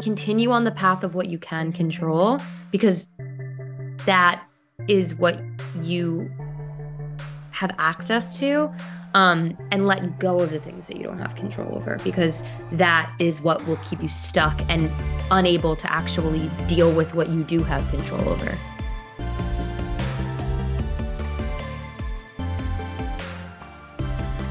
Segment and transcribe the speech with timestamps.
[0.00, 3.06] continue on the path of what you can control because
[4.06, 4.42] that
[4.88, 5.38] is what
[5.82, 6.30] you
[7.50, 8.72] have access to
[9.12, 12.42] um, and let go of the things that you don't have control over because
[12.72, 14.90] that is what will keep you stuck and
[15.30, 18.56] unable to actually deal with what you do have control over.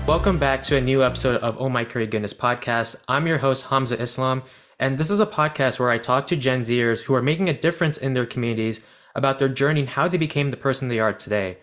[0.05, 2.95] Welcome back to a new episode of Oh My Curry Goodness podcast.
[3.07, 4.43] I'm your host, Hamza Islam,
[4.79, 7.59] and this is a podcast where I talk to Gen Zers who are making a
[7.59, 8.79] difference in their communities
[9.13, 11.57] about their journey and how they became the person they are today.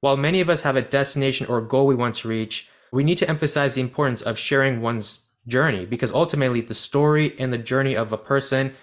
[0.00, 3.18] While many of us have a destination or goal we want to reach, we need
[3.18, 7.96] to emphasize the importance of sharing one's journey because ultimately the story and the journey
[7.96, 8.74] of a person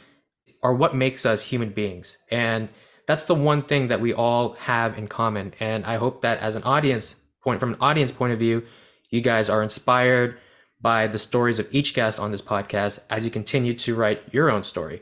[0.61, 2.17] are what makes us human beings.
[2.29, 2.69] And
[3.05, 5.53] that's the one thing that we all have in common.
[5.59, 8.63] And I hope that as an audience point, from an audience point of view,
[9.09, 10.37] you guys are inspired
[10.79, 14.49] by the stories of each guest on this podcast as you continue to write your
[14.49, 15.01] own story.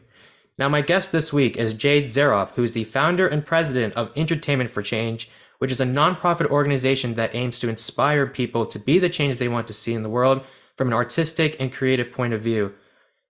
[0.57, 4.69] Now, my guest this week is Jade Zaroff, who's the founder and president of Entertainment
[4.69, 9.09] for Change, which is a nonprofit organization that aims to inspire people to be the
[9.09, 10.43] change they want to see in the world
[10.77, 12.73] from an artistic and creative point of view.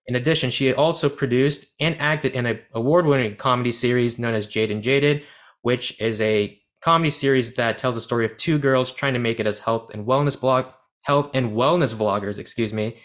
[0.07, 4.45] In addition, she also produced and acted in an award winning comedy series known as
[4.45, 5.23] Jade and Jaded,
[5.61, 9.39] which is a comedy series that tells the story of two girls trying to make
[9.39, 10.65] it as health and wellness blog
[11.05, 12.97] health and wellness vloggers, excuse me.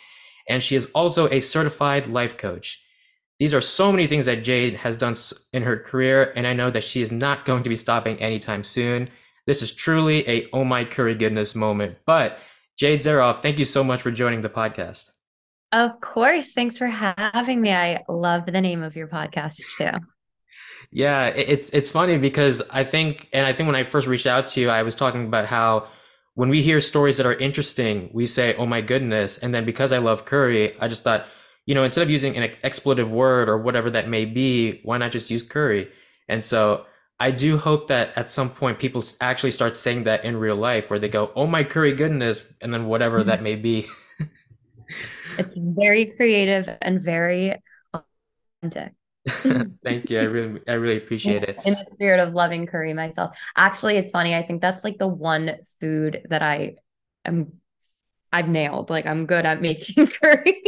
[0.49, 2.85] And she is also a certified life coach.
[3.39, 5.17] These are so many things that Jade has done
[5.53, 8.65] in her career, and I know that she is not going to be stopping anytime
[8.65, 9.09] soon.
[9.47, 11.99] This is truly a oh my curry goodness moment.
[12.05, 12.39] But
[12.79, 15.11] Jade Zaroff, thank you so much for joining the podcast.
[15.73, 16.53] Of course.
[16.53, 17.73] Thanks for having me.
[17.73, 19.99] I love the name of your podcast too.
[20.91, 24.49] Yeah, it's it's funny because I think, and I think when I first reached out
[24.49, 25.87] to you, I was talking about how
[26.41, 29.93] when we hear stories that are interesting, we say, "Oh my goodness!" And then because
[29.93, 31.27] I love curry, I just thought,
[31.67, 35.13] you know, instead of using an expletive word or whatever that may be, why not
[35.13, 35.93] just use curry?
[36.31, 36.87] And so
[37.19, 40.89] I do hope that at some point people actually start saying that in real life,
[40.89, 43.29] where they go, "Oh my curry goodness," and then whatever mm-hmm.
[43.29, 43.87] that may be.
[45.37, 47.61] it's very creative and very
[47.93, 48.95] authentic.
[49.85, 50.19] Thank you.
[50.19, 51.59] I really, I really appreciate it.
[51.65, 53.37] In the spirit of loving curry myself.
[53.57, 54.35] Actually, it's funny.
[54.35, 56.77] I think that's like the one food that I
[57.25, 57.53] am,
[58.33, 58.91] I've nailed.
[58.91, 60.63] Like I'm good at making curry.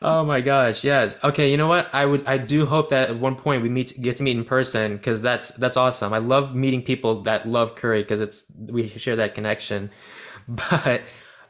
[0.00, 0.84] oh my gosh.
[0.84, 1.18] Yes.
[1.24, 1.50] Okay.
[1.50, 1.88] You know what?
[1.92, 4.44] I would, I do hope that at one point we meet, get to meet in
[4.44, 6.12] person because that's, that's awesome.
[6.12, 9.90] I love meeting people that love curry because it's, we share that connection.
[10.48, 11.02] But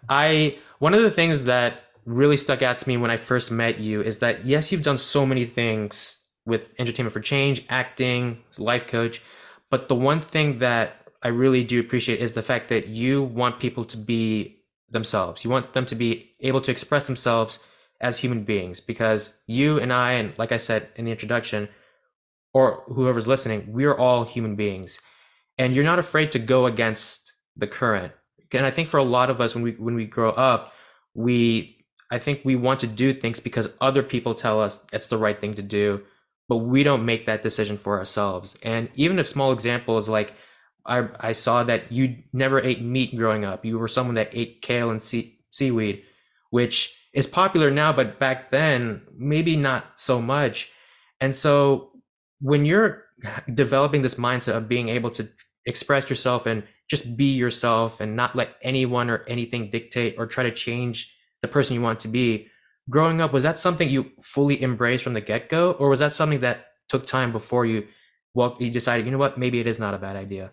[0.09, 3.79] I, one of the things that really stuck out to me when I first met
[3.79, 8.87] you is that yes, you've done so many things with Entertainment for Change, acting, life
[8.87, 9.23] coach,
[9.71, 13.61] but the one thing that I really do appreciate is the fact that you want
[13.61, 14.59] people to be
[14.91, 15.45] themselves.
[15.45, 17.59] You want them to be able to express themselves
[18.01, 21.69] as human beings because you and I, and like I said in the introduction,
[22.53, 25.01] or whoever's listening, we're all human beings.
[25.57, 28.13] And you're not afraid to go against the current.
[28.53, 30.75] And I think for a lot of us when we when we grow up,
[31.15, 31.79] we
[32.13, 35.41] I think we want to do things because other people tell us it's the right
[35.41, 36.03] thing to do,
[36.47, 38.55] but we don't make that decision for ourselves.
[38.63, 40.35] And even if small examples like
[40.85, 43.65] I, I saw that you never ate meat growing up.
[43.65, 46.03] You were someone that ate kale and sea, seaweed,
[46.51, 50.71] which is popular now, but back then, maybe not so much.
[51.19, 51.93] And so
[52.41, 53.05] when you're
[53.55, 55.29] developing this mindset of being able to
[55.65, 60.43] express yourself and just be yourself and not let anyone or anything dictate or try
[60.43, 62.49] to change the person you want to be.
[62.91, 66.41] Growing up was that something you fully embraced from the get-go or was that something
[66.41, 67.87] that took time before you
[68.35, 69.39] well you decided you know what?
[69.39, 70.53] Maybe it is not a bad idea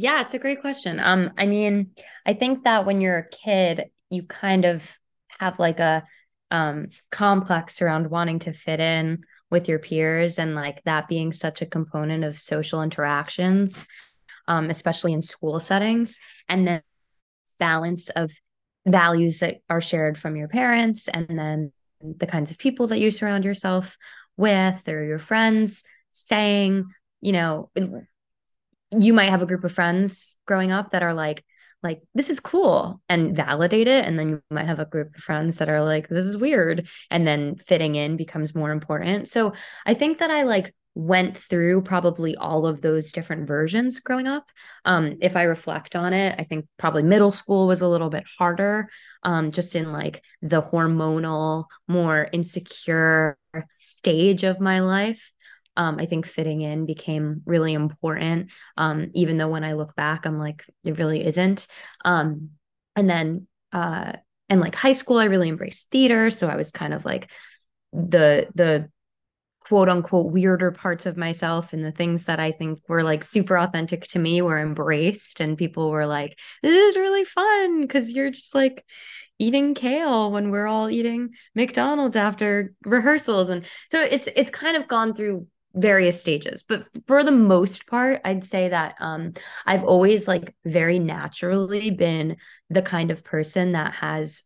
[0.00, 0.98] yeah it's a great question.
[1.00, 1.90] Um i mean
[2.26, 4.88] i think that when you're a kid you kind of
[5.28, 6.04] have like a
[6.50, 11.62] um complex around wanting to fit in with your peers and like that being such
[11.62, 13.86] a component of social interactions
[14.48, 16.18] um especially in school settings
[16.48, 16.82] and then
[17.58, 18.32] balance of
[18.86, 23.10] values that are shared from your parents and then the kinds of people that you
[23.10, 23.96] surround yourself
[24.36, 26.86] with or your friends saying
[27.20, 27.70] you know
[28.98, 31.44] you might have a group of friends growing up that are like
[31.82, 34.04] like this is cool and validate it.
[34.04, 36.88] And then you might have a group of friends that are like this is weird.
[37.10, 39.28] And then fitting in becomes more important.
[39.28, 39.54] So
[39.86, 44.50] i think that i like went through probably all of those different versions growing up.
[44.84, 48.24] Um, if I reflect on it, I think probably middle school was a little bit
[48.38, 48.88] harder,
[49.22, 53.38] um, just in like the hormonal, more insecure
[53.78, 55.30] stage of my life.
[55.76, 58.50] Um, I think fitting in became really important.
[58.76, 61.66] Um, even though when I look back, I'm like, it really isn't.
[62.04, 62.50] Um,
[62.96, 64.12] and then, uh,
[64.48, 66.30] and like high school, I really embraced theater.
[66.30, 67.30] So I was kind of like
[67.92, 68.90] the the
[69.70, 73.56] quote unquote weirder parts of myself and the things that I think were like super
[73.56, 78.32] authentic to me were embraced and people were like this is really fun cuz you're
[78.32, 78.84] just like
[79.38, 83.48] eating kale when we're all eating McDonald's after rehearsals.
[83.48, 88.20] And so it's it's kind of gone through various stages but for the most part
[88.24, 89.34] I'd say that um
[89.64, 92.38] I've always like very naturally been
[92.70, 94.42] the kind of person that has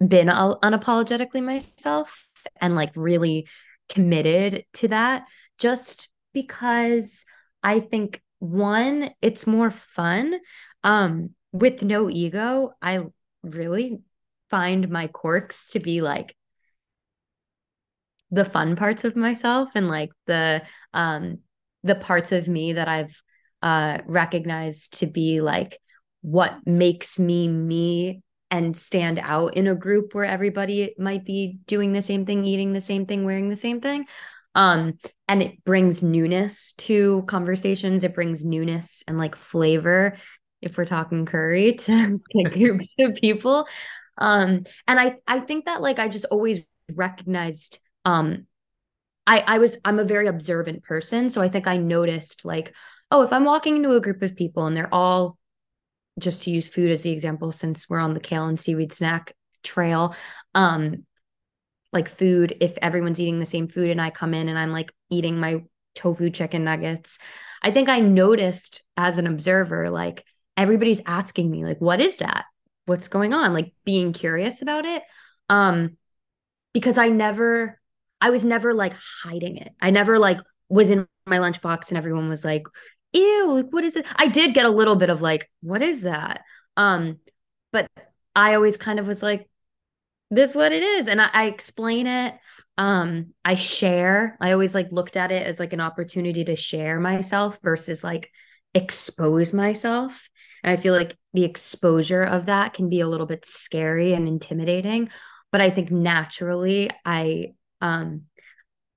[0.00, 2.26] been unapologetically myself
[2.60, 3.46] and like really
[3.88, 5.26] committed to that
[5.58, 7.24] just because
[7.62, 10.34] I think one, it's more fun.
[10.84, 13.00] Um, with no ego, I
[13.42, 14.00] really
[14.50, 16.36] find my quirks to be like
[18.30, 20.62] the fun parts of myself and like the
[20.92, 21.38] um
[21.84, 23.14] the parts of me that I've
[23.62, 25.78] uh recognized to be like
[26.22, 31.92] what makes me me and stand out in a group where everybody might be doing
[31.92, 34.06] the same thing, eating the same thing, wearing the same thing.
[34.54, 34.98] Um,
[35.28, 38.04] and it brings newness to conversations.
[38.04, 40.16] It brings newness and like flavor,
[40.62, 42.20] if we're talking curry, to
[42.52, 43.66] groups of people.
[44.18, 46.60] Um, and I I think that like I just always
[46.90, 48.46] recognized um
[49.26, 51.28] I I was I'm a very observant person.
[51.30, 52.74] So I think I noticed like,
[53.10, 55.36] oh, if I'm walking into a group of people and they're all
[56.18, 59.34] just to use food as the example, since we're on the kale and seaweed snack
[59.62, 60.14] trail,
[60.54, 61.04] um,
[61.92, 64.92] like food, if everyone's eating the same food and I come in and I'm like
[65.10, 65.64] eating my
[65.94, 67.18] tofu chicken nuggets,
[67.62, 70.24] I think I noticed as an observer, like
[70.56, 72.44] everybody's asking me, like, what is that?
[72.86, 73.52] What's going on?
[73.52, 75.02] Like being curious about it.
[75.48, 75.96] Um,
[76.72, 77.80] because I never,
[78.20, 79.72] I was never like hiding it.
[79.80, 82.64] I never like was in my lunchbox and everyone was like,
[83.16, 84.06] ew, like what is it?
[84.16, 86.42] I did get a little bit of like, what is that?
[86.76, 87.18] Um,
[87.72, 87.88] but
[88.34, 89.48] I always kind of was like,
[90.30, 91.08] this what it is.
[91.08, 92.34] And I, I explain it.
[92.78, 94.36] Um, I share.
[94.40, 98.30] I always like looked at it as like an opportunity to share myself versus like
[98.74, 100.28] expose myself.
[100.62, 104.28] And I feel like the exposure of that can be a little bit scary and
[104.28, 105.10] intimidating.
[105.52, 108.22] But I think naturally I um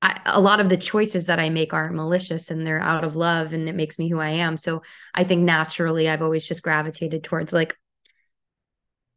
[0.01, 3.16] I, a lot of the choices that I make aren't malicious and they're out of
[3.16, 4.56] love and it makes me who I am.
[4.56, 4.81] So
[5.13, 7.75] I think naturally I've always just gravitated towards like,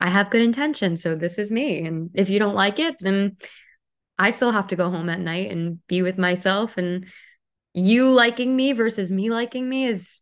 [0.00, 1.00] I have good intentions.
[1.02, 1.84] So this is me.
[1.84, 3.37] And if you don't like it, then
[4.19, 6.76] I still have to go home at night and be with myself.
[6.76, 7.06] And
[7.73, 10.20] you liking me versus me liking me is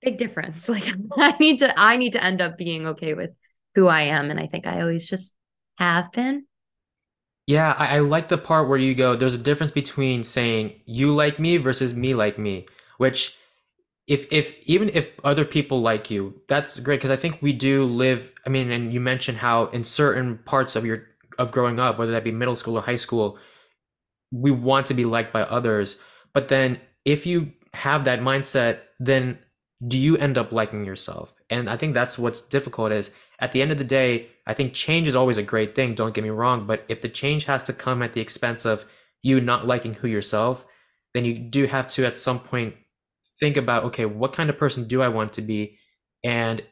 [0.00, 0.68] big difference.
[0.70, 0.84] Like
[1.16, 3.30] I need to, I need to end up being okay with
[3.74, 4.30] who I am.
[4.30, 5.30] And I think I always just
[5.76, 6.46] have been.
[7.46, 11.14] Yeah, I, I like the part where you go, there's a difference between saying you
[11.14, 12.66] like me versus me like me,
[12.98, 13.36] which
[14.06, 17.84] if if even if other people like you, that's great because I think we do
[17.84, 21.06] live, I mean, and you mentioned how in certain parts of your
[21.38, 23.38] of growing up, whether that be middle school or high school,
[24.30, 25.98] we want to be liked by others.
[26.32, 29.38] But then if you have that mindset, then
[29.86, 31.34] do you end up liking yourself?
[31.50, 34.74] And I think that's what's difficult is at the end of the day, I think
[34.74, 37.62] change is always a great thing, don't get me wrong, but if the change has
[37.64, 38.84] to come at the expense of
[39.22, 40.64] you not liking who yourself,
[41.14, 42.74] then you do have to at some point
[43.40, 45.78] think about okay, what kind of person do I want to be?
[46.22, 46.62] And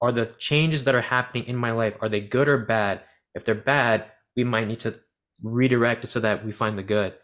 [0.00, 3.00] are the changes that are happening in my life are they good or bad?
[3.34, 4.04] If they're bad,
[4.36, 4.98] we might need to
[5.42, 7.14] redirect it so that we find the good.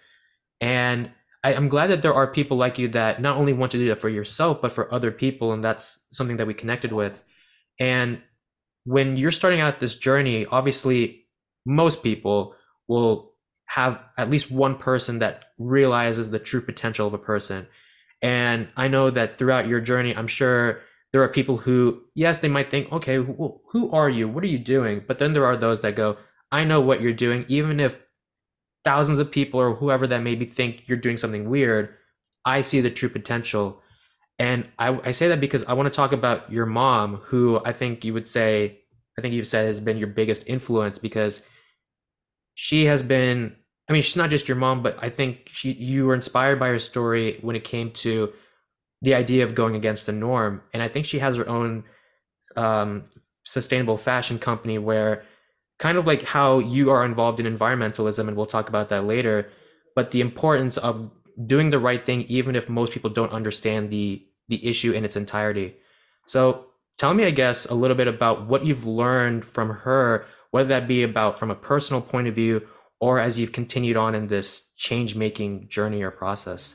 [0.61, 1.11] And
[1.43, 3.89] I, am glad that there are people like you that not only want to do
[3.89, 5.53] that for yourself, but for other people.
[5.53, 7.25] And that's something that we connected with.
[7.79, 8.21] And
[8.85, 11.27] when you're starting out this journey, obviously,
[11.67, 12.55] most people
[12.89, 13.33] will
[13.67, 17.67] have at least one person that realizes the true potential of a person.
[18.23, 20.81] And I know that throughout your journey, I'm sure
[21.13, 24.29] there are people who, yes, they might think, okay, who, who are you?
[24.29, 25.05] What are you doing?
[25.07, 26.17] But then there are those that go,
[26.53, 27.45] I know what you're doing.
[27.49, 28.01] Even if
[28.85, 31.95] thousands of people or whoever that maybe think you're doing something weird,
[32.45, 33.81] I see the true potential.
[34.41, 37.75] And I, I say that because I want to talk about your mom, who I
[37.75, 38.79] think you would say,
[39.19, 41.43] I think you've said has been your biggest influence because
[42.55, 43.55] she has been,
[43.87, 46.69] I mean, she's not just your mom, but I think she, you were inspired by
[46.69, 48.33] her story when it came to
[49.03, 50.63] the idea of going against the norm.
[50.73, 51.85] And I think she has her own
[52.57, 53.05] um,
[53.45, 55.23] sustainable fashion company where
[55.79, 59.51] kind of like how you are involved in environmentalism, and we'll talk about that later,
[59.95, 61.11] but the importance of
[61.47, 65.17] doing the right thing, even if most people don't understand the the issue in its
[65.17, 65.77] entirety.
[66.27, 66.67] So
[66.99, 70.87] tell me, I guess, a little bit about what you've learned from her, whether that
[70.87, 72.67] be about from a personal point of view
[73.01, 76.75] or as you've continued on in this change making journey or process.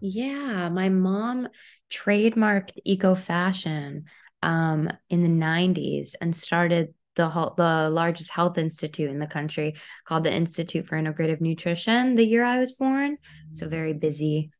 [0.00, 1.48] Yeah, my mom
[1.92, 4.06] trademarked eco fashion
[4.42, 10.24] um, in the 90s and started the the largest health institute in the country called
[10.24, 13.18] the Institute for Integrative Nutrition the year I was born.
[13.52, 14.50] So very busy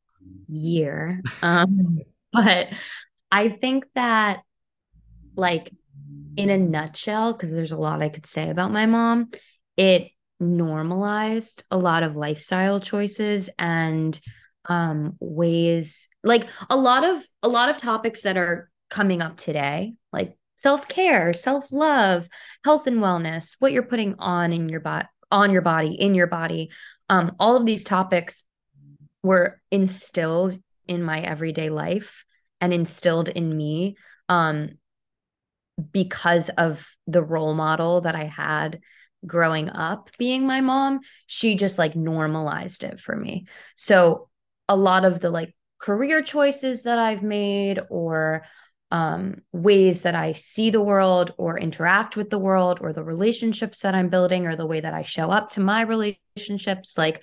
[0.49, 1.21] year.
[1.43, 2.01] Um,
[2.33, 2.69] but
[3.31, 4.43] I think that
[5.37, 5.73] like
[6.37, 9.31] in a nutshell, because there's a lot I could say about my mom,
[9.77, 14.21] it normalized a lot of lifestyle choices and
[14.69, 19.95] um ways like a lot of a lot of topics that are coming up today
[20.13, 22.29] like self-care self-love
[22.65, 26.27] health and wellness what you're putting on in your body on your body in your
[26.27, 26.71] body
[27.09, 28.45] um all of these topics
[29.25, 32.25] were instilled in my everyday life
[32.61, 33.97] and instilled in me
[34.29, 34.71] um
[35.93, 38.81] because of the role model that I had
[39.27, 43.47] growing up being my mom, she just like normalized it for me.
[43.77, 44.29] So
[44.69, 48.45] a lot of the like career choices that I've made or
[48.91, 53.81] um, ways that I see the world or interact with the world or the relationships
[53.81, 57.23] that I'm building or the way that I show up to my relationships, like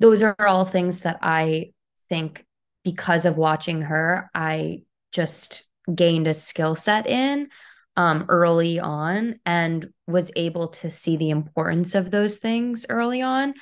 [0.00, 1.72] those are all things that I
[2.08, 2.44] think
[2.84, 4.82] because of watching her, I
[5.12, 7.48] just gained a skill set in
[7.96, 13.54] um, early on and was able to see the importance of those things early on.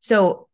[0.00, 0.48] So,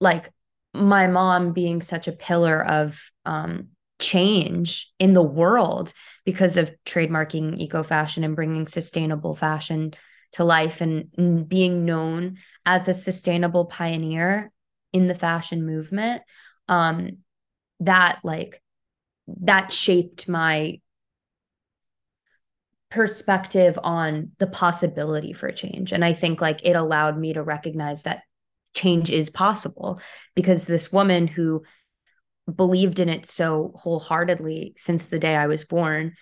[0.00, 0.30] like
[0.74, 5.92] my mom being such a pillar of um, change in the world
[6.24, 9.92] because of trademarking eco fashion and bringing sustainable fashion
[10.32, 14.50] to life and, and being known as a sustainable pioneer
[14.92, 16.22] in the fashion movement
[16.68, 17.18] um
[17.80, 18.62] that like
[19.26, 20.80] that shaped my
[22.92, 25.92] perspective on the possibility for change.
[25.92, 28.22] And I think like it allowed me to recognize that
[28.74, 30.00] change is possible
[30.34, 31.62] because this woman who
[32.54, 36.12] believed in it so wholeheartedly since the day I was born,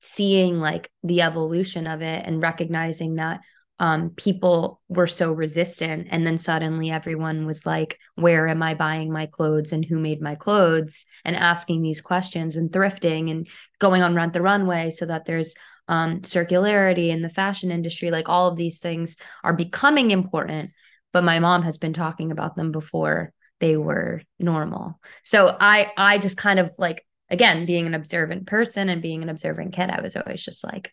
[0.00, 3.40] seeing like the evolution of it and recognizing that
[3.78, 6.08] um, people were so resistant.
[6.10, 10.22] And then suddenly everyone was like, where am I buying my clothes and who made
[10.22, 11.04] my clothes?
[11.24, 13.46] And asking these questions and thrifting and
[13.78, 15.54] going on Rent the Runway so that there's
[15.88, 18.10] um, circularity in the fashion industry.
[18.10, 20.70] Like all of these things are becoming important.
[21.12, 25.00] But my mom has been talking about them before they were normal.
[25.24, 29.28] So I I just kind of like again being an observant person and being an
[29.28, 30.92] observant kid, I was always just like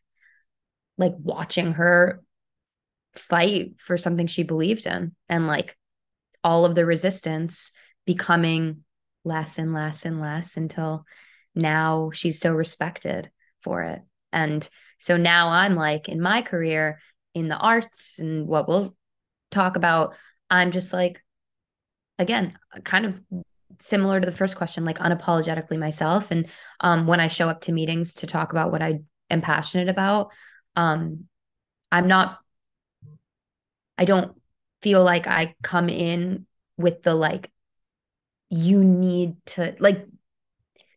[0.97, 2.21] like watching her
[3.15, 5.77] fight for something she believed in and like
[6.43, 7.71] all of the resistance
[8.05, 8.83] becoming
[9.23, 11.05] less and less and less until
[11.55, 13.29] now she's so respected
[13.61, 14.01] for it.
[14.31, 14.67] And
[15.03, 16.99] so now i'm like in my career
[17.33, 18.95] in the arts and what we'll
[19.51, 20.15] talk about
[20.49, 21.21] i'm just like
[22.17, 23.19] again kind of
[23.81, 26.31] similar to the first question like unapologetically myself.
[26.31, 26.47] And
[26.79, 30.31] um, when i show up to meetings to talk about what i am passionate about
[30.75, 31.25] um,
[31.91, 32.39] i'm not
[33.97, 34.35] I don't
[34.81, 36.45] feel like I come in
[36.77, 37.49] with the like
[38.49, 40.05] you need to like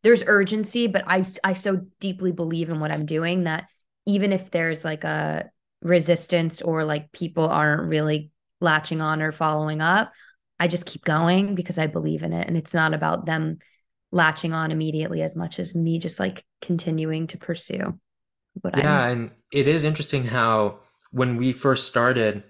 [0.03, 3.67] there's urgency but I I so deeply believe in what I'm doing that
[4.07, 5.50] even if there's like a
[5.83, 10.12] resistance or like people aren't really latching on or following up
[10.59, 13.59] I just keep going because I believe in it and it's not about them
[14.11, 17.99] latching on immediately as much as me just like continuing to pursue
[18.61, 19.12] what yeah I'm...
[19.12, 22.43] and it is interesting how when we first started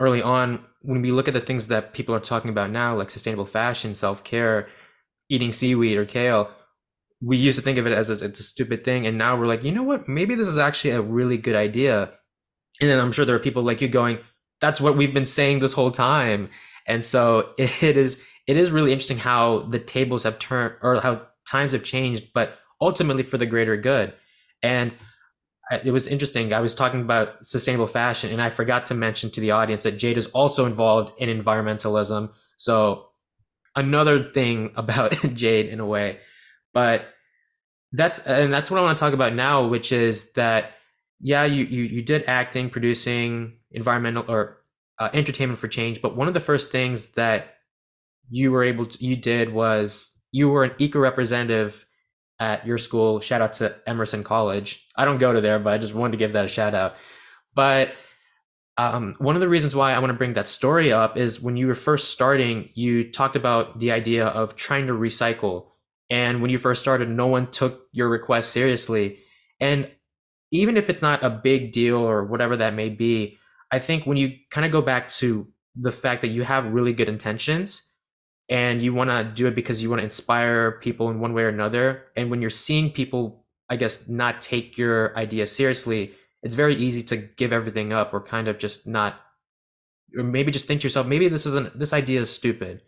[0.00, 3.10] early on when we look at the things that people are talking about now like
[3.10, 4.68] sustainable fashion self-care
[5.28, 6.50] eating seaweed or kale
[7.24, 9.06] we used to think of it as a, it's a stupid thing.
[9.06, 10.08] And now we're like you know what?
[10.08, 12.12] Maybe this is actually a really good idea.
[12.80, 14.18] And then i'm sure there are people like you going
[14.60, 16.50] that's what we've been saying this whole time.
[16.86, 21.22] And so it is it is really interesting how the tables have turned or how
[21.48, 24.12] times have changed but ultimately for the greater good.
[24.62, 24.92] And
[25.70, 26.52] it was interesting.
[26.52, 29.92] I was talking about sustainable fashion, and I forgot to mention to the audience that
[29.92, 32.30] Jade is also involved in environmentalism.
[32.56, 33.08] So
[33.74, 36.18] another thing about Jade in a way,
[36.72, 37.06] but
[37.92, 40.72] that's and that's what I want to talk about now, which is that
[41.20, 44.58] yeah, you you you did acting, producing environmental or
[44.98, 47.54] uh, entertainment for change, but one of the first things that
[48.30, 51.86] you were able to you did was you were an eco representative
[52.40, 53.20] at your school.
[53.20, 54.86] Shout out to Emerson College.
[54.96, 56.96] I don't go to there, but I just wanted to give that a shout out.
[57.54, 57.92] But
[58.76, 61.56] um, one of the reasons why I want to bring that story up is when
[61.56, 65.68] you were first starting, you talked about the idea of trying to recycle.
[66.10, 69.18] And when you first started, no one took your request seriously.
[69.60, 69.90] And
[70.50, 73.38] even if it's not a big deal or whatever that may be,
[73.70, 76.92] I think when you kind of go back to the fact that you have really
[76.92, 77.82] good intentions
[78.48, 81.42] and you want to do it because you want to inspire people in one way
[81.42, 82.04] or another.
[82.16, 87.02] And when you're seeing people i guess not take your idea seriously it's very easy
[87.02, 89.20] to give everything up or kind of just not
[90.16, 92.82] or maybe just think to yourself maybe this isn't this idea is stupid.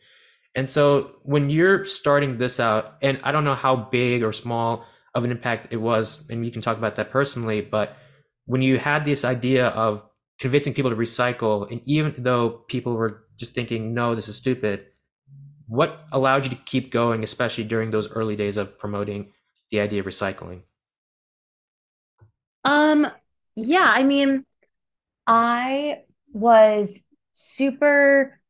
[0.55, 4.85] And so when you're starting this out and i don't know how big or small
[5.15, 7.97] of an impact it was and you can talk about that personally but
[8.45, 10.05] when you had this idea of
[10.39, 14.87] convincing people to recycle and even though people were just thinking no this is stupid
[15.69, 19.33] what allowed you to keep going especially during those early days of promoting
[19.71, 20.63] the idea of recycling
[22.65, 23.07] Um,
[23.55, 24.45] yeah, I mean,
[25.27, 26.01] I
[26.33, 27.01] was
[27.33, 28.41] super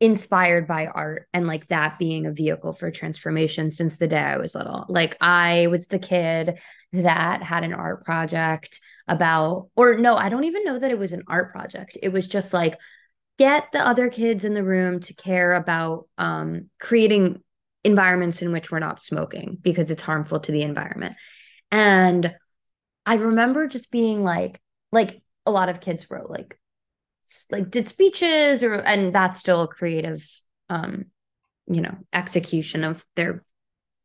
[0.00, 4.38] inspired by art and like that being a vehicle for transformation since the day I
[4.38, 4.86] was little.
[4.88, 6.58] Like I was the kid
[6.92, 11.12] that had an art project about, or no, I don't even know that it was
[11.12, 11.98] an art project.
[12.02, 12.78] It was just like
[13.42, 17.42] get the other kids in the room to care about um, creating
[17.82, 21.16] environments in which we're not smoking because it's harmful to the environment.
[21.72, 22.32] And
[23.04, 24.60] I remember just being like,
[24.92, 26.56] like a lot of kids wrote like
[27.50, 30.24] like did speeches or and that's still a creative
[30.68, 31.06] um
[31.66, 33.42] you know execution of their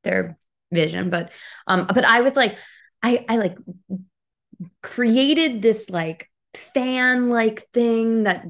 [0.03, 0.37] their
[0.71, 1.31] vision but
[1.67, 2.55] um but i was like
[3.03, 3.57] i i like
[4.81, 8.45] created this like fan like thing that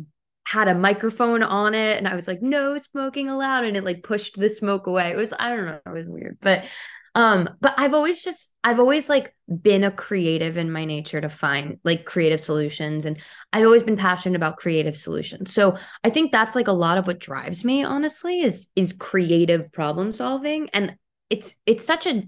[0.48, 4.01] had a microphone on it and i was like no smoking allowed and it like
[4.04, 6.63] pushed the smoke away it was i don't know it was weird but
[7.18, 11.30] um, but I've always just I've always like been a creative in my nature to
[11.30, 13.18] find like creative solutions and
[13.51, 15.51] I've always been passionate about creative solutions.
[15.51, 19.72] So I think that's like a lot of what drives me honestly is is creative
[19.72, 20.96] problem solving and
[21.32, 22.22] it's it's such a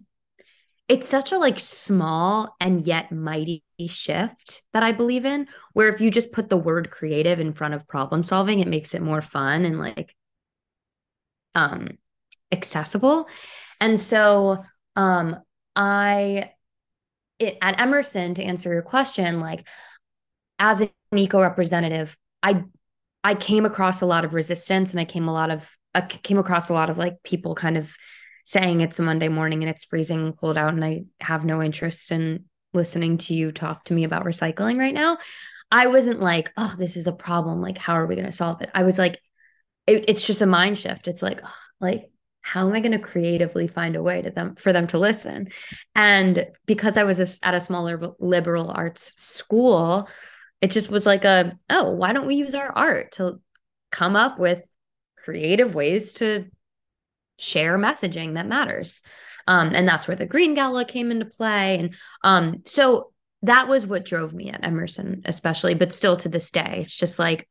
[0.88, 6.02] it's such a like small and yet mighty shift that I believe in where if
[6.02, 9.22] you just put the word creative in front of problem solving it makes it more
[9.22, 10.16] fun and like
[11.56, 11.98] um
[12.52, 13.28] accessible.
[13.80, 14.64] And so
[14.96, 15.38] um,
[15.76, 16.52] I
[17.40, 19.66] it, at Emerson to answer your question, like
[20.58, 22.64] as an eco representative, I
[23.24, 26.38] I came across a lot of resistance, and I came a lot of I came
[26.38, 27.90] across a lot of like people kind of
[28.44, 32.12] saying it's a Monday morning and it's freezing cold out, and I have no interest
[32.12, 35.18] in listening to you talk to me about recycling right now.
[35.72, 37.62] I wasn't like, oh, this is a problem.
[37.62, 38.70] Like, how are we going to solve it?
[38.74, 39.20] I was like,
[39.86, 41.08] it, it's just a mind shift.
[41.08, 42.10] It's like, oh, like
[42.42, 45.50] how am I going to creatively find a way to them for them to listen?
[45.96, 50.08] And because I was a, at a smaller liberal arts school,
[50.62, 53.40] it just was like a oh, why don't we use our art to
[53.92, 54.64] come up with
[55.18, 56.46] creative ways to
[57.40, 59.02] share messaging that matters?
[59.48, 61.80] Um, and that's where the Green Gala came into play.
[61.80, 66.52] And um, so that was what drove me at Emerson, especially, but still to this
[66.52, 67.48] day, it's just like,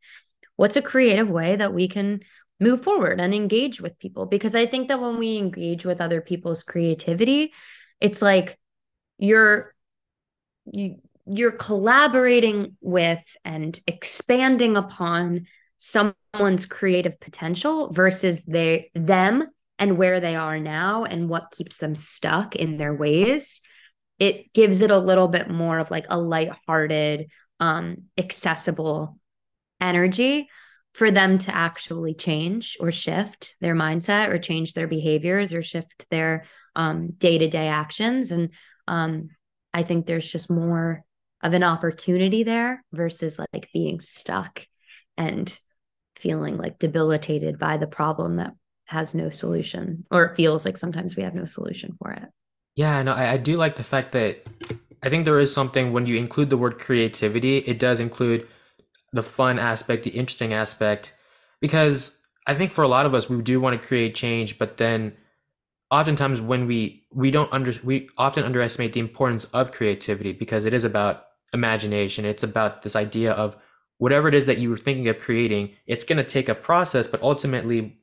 [0.57, 2.21] what's a creative way that we can
[2.61, 6.21] move forward and engage with people because i think that when we engage with other
[6.21, 7.53] people's creativity
[8.01, 8.59] it's like
[9.17, 9.75] you're
[10.67, 10.97] you,
[11.27, 15.47] you're collaborating with and expanding upon
[15.77, 19.47] someone's creative potential versus they them
[19.79, 23.61] and where they are now and what keeps them stuck in their ways
[24.19, 29.19] it gives it a little bit more of like a light-hearted um accessible
[29.81, 30.49] energy
[30.95, 36.07] for them to actually change or shift their mindset or change their behaviors or shift
[36.11, 38.33] their um, day-to-day actions.
[38.33, 38.51] And
[38.89, 39.29] um,
[39.73, 41.05] i think there's just more
[41.43, 44.67] of an opportunity there versus like being stuck
[45.17, 45.57] and
[46.17, 48.53] feeling like debilitated by the problem that
[48.89, 52.29] has no solution or it feels like sometimes we have no solution for it
[52.75, 54.45] yeah no I, I do like the fact that
[55.03, 58.47] i think there is something when you include the word creativity it does include
[59.13, 61.15] the fun aspect, the interesting aspect,
[61.61, 64.77] because I think for a lot of us, we do want to create change, but
[64.77, 65.15] then
[65.91, 70.75] oftentimes when we we don't under we often underestimate the importance of creativity because it
[70.75, 72.25] is about imagination.
[72.25, 73.57] It's about this idea of
[73.97, 75.71] whatever it is that you were thinking of creating.
[75.87, 77.98] It's going to take a process, but ultimately,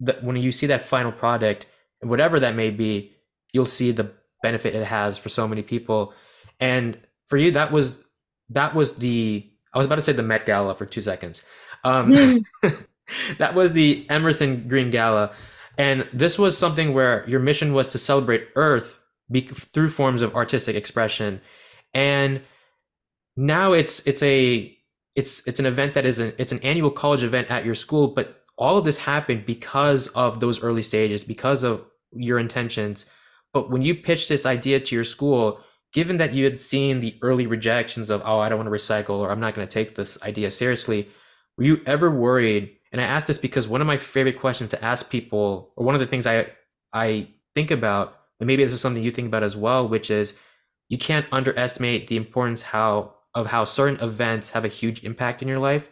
[0.00, 1.66] that when you see that final product,
[2.00, 3.12] whatever that may be,
[3.52, 6.12] you'll see the benefit it has for so many people.
[6.60, 8.02] And for you, that was
[8.50, 11.42] that was the I was about to say the Met Gala for two seconds.
[11.82, 12.14] Um,
[13.38, 15.32] that was the Emerson Green Gala.
[15.76, 18.98] And this was something where your mission was to celebrate Earth
[19.30, 21.40] be- through forms of artistic expression.
[21.92, 22.42] And
[23.36, 24.76] now it's it's a
[25.16, 28.08] it's it's an event that is an it's an annual college event at your school,
[28.08, 33.06] but all of this happened because of those early stages, because of your intentions.
[33.52, 35.60] But when you pitched this idea to your school,
[35.92, 39.20] given that you had seen the early rejections of, oh, I don't want to recycle
[39.20, 41.08] or I'm not going to take this idea seriously,
[41.56, 42.76] were you ever worried?
[42.92, 45.94] And I ask this because one of my favorite questions to ask people, or one
[45.94, 46.46] of the things I
[46.92, 50.34] I think about, and maybe this is something you think about as well, which is
[50.88, 55.48] you can't underestimate the importance how of how certain events have a huge impact in
[55.48, 55.90] your life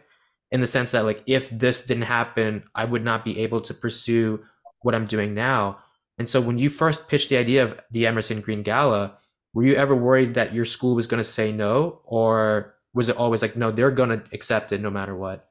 [0.53, 3.73] in the sense that like if this didn't happen, I would not be able to
[3.73, 4.45] pursue
[4.81, 5.79] what I'm doing now.
[6.19, 9.17] And so when you first pitched the idea of the Emerson Green Gala,
[9.53, 13.17] were you ever worried that your school was going to say no or was it
[13.17, 15.49] always like no, they're going to accept it no matter what?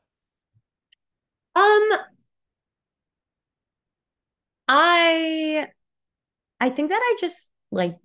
[1.57, 1.91] Um
[4.69, 5.69] I
[6.61, 7.37] I think that I just
[7.73, 7.99] like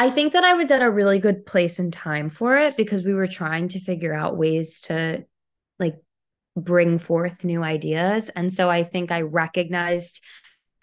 [0.00, 3.02] I think that I was at a really good place in time for it because
[3.04, 5.26] we were trying to figure out ways to
[5.80, 5.96] like
[6.56, 8.28] bring forth new ideas.
[8.28, 10.22] And so I think I recognized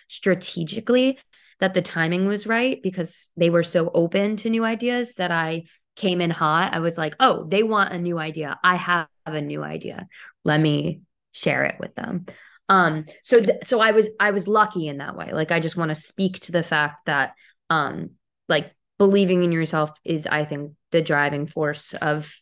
[0.09, 1.17] strategically
[1.61, 5.63] that the timing was right because they were so open to new ideas that I
[5.95, 6.73] came in hot.
[6.73, 8.59] I was like, oh, they want a new idea.
[8.65, 10.07] I have a new idea.
[10.43, 12.25] Let me share it with them.
[12.67, 15.31] Um, so th- so I was I was lucky in that way.
[15.31, 17.33] Like I just want to speak to the fact that
[17.69, 18.11] um
[18.49, 22.33] like believing in yourself is i think the driving force of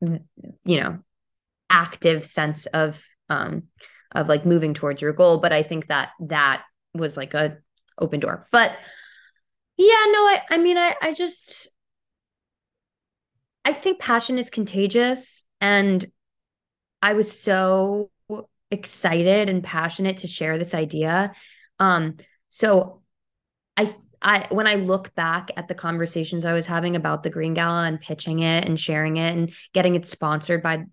[0.00, 0.98] you know
[1.70, 3.64] active sense of um
[4.12, 5.40] of like moving towards your goal.
[5.40, 6.62] But i think that that
[6.94, 7.58] was like a
[7.98, 8.46] open door.
[8.52, 8.72] But
[9.76, 11.68] yeah no i i mean i i just
[13.64, 15.42] i think passion is contagious.
[15.60, 16.04] And
[17.02, 18.10] i was so
[18.70, 21.32] excited and passionate to share this idea.
[21.80, 22.16] Um
[22.50, 23.02] so
[23.76, 27.54] i I when I look back at the conversations I was having about the Green
[27.54, 30.84] Gala and pitching it and sharing it and getting it sponsored by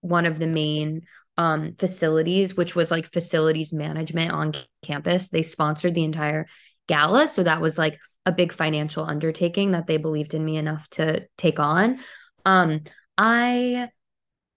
[0.00, 1.02] one of the main
[1.36, 5.28] um, facilities, which was like facilities management on campus.
[5.28, 6.46] They sponsored the entire
[6.88, 10.88] gala, so that was like a big financial undertaking that they believed in me enough
[10.90, 12.00] to take on.
[12.46, 12.80] Um,
[13.16, 13.90] I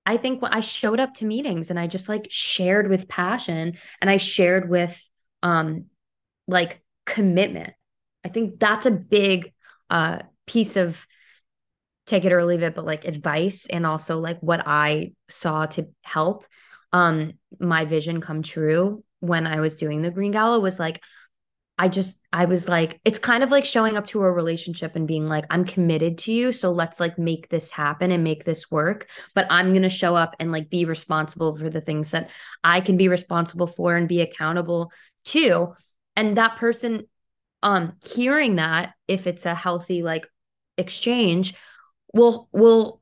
[0.05, 4.09] I think I showed up to meetings and I just like shared with passion and
[4.09, 5.01] I shared with
[5.41, 5.85] um
[6.47, 7.73] like commitment
[8.23, 9.53] I think that's a big
[9.89, 11.05] uh, piece of
[12.05, 15.87] take it or leave it, but like advice and also like what I saw to
[16.01, 16.45] help
[16.91, 21.01] um my vision come true when I was doing the Green Gala was like
[21.77, 25.07] I just I was like it's kind of like showing up to a relationship and
[25.07, 28.69] being like I'm committed to you so let's like make this happen and make this
[28.69, 32.29] work but I'm going to show up and like be responsible for the things that
[32.63, 34.91] I can be responsible for and be accountable
[35.25, 35.73] to.
[36.15, 37.07] And that person
[37.63, 40.27] um hearing that if it's a healthy like
[40.77, 41.55] exchange
[42.13, 43.01] will will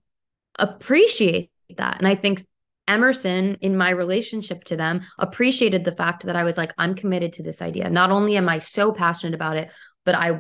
[0.58, 1.98] appreciate that.
[1.98, 2.46] And i think
[2.88, 7.34] emerson in my relationship to them appreciated the fact that i was like i'm committed
[7.34, 7.90] to this idea.
[7.90, 9.70] Not only am i so passionate about it
[10.06, 10.40] but i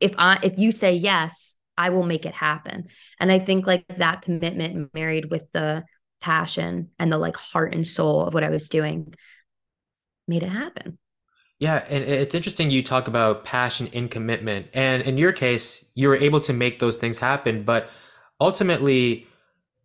[0.00, 2.88] if i if you say yes i will make it happen.
[3.18, 5.84] And i think like that commitment married with the
[6.20, 9.14] passion and the like heart and soul of what i was doing
[10.28, 10.98] made it happen
[11.60, 14.68] Yeah, and it's interesting you talk about passion and commitment.
[14.72, 17.90] And in your case, you were able to make those things happen, but
[18.40, 19.26] ultimately,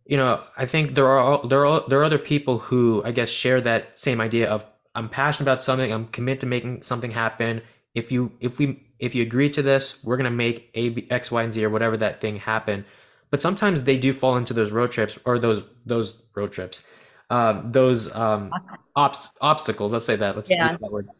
[0.06, 3.28] you know, I think there are there are there are other people who I guess
[3.28, 7.60] share that same idea of I'm passionate about something, I'm committed to making something happen.
[7.94, 11.30] If you if we if you agree to this, we're gonna make A, B, X,
[11.30, 12.86] Y, and Z or whatever that thing happen.
[13.30, 16.82] But sometimes they do fall into those road trips or those those road trips,
[17.28, 18.50] um, those um,
[18.96, 19.92] obst obstacles.
[19.92, 20.36] Let's say that.
[20.36, 21.10] Let's use yeah that word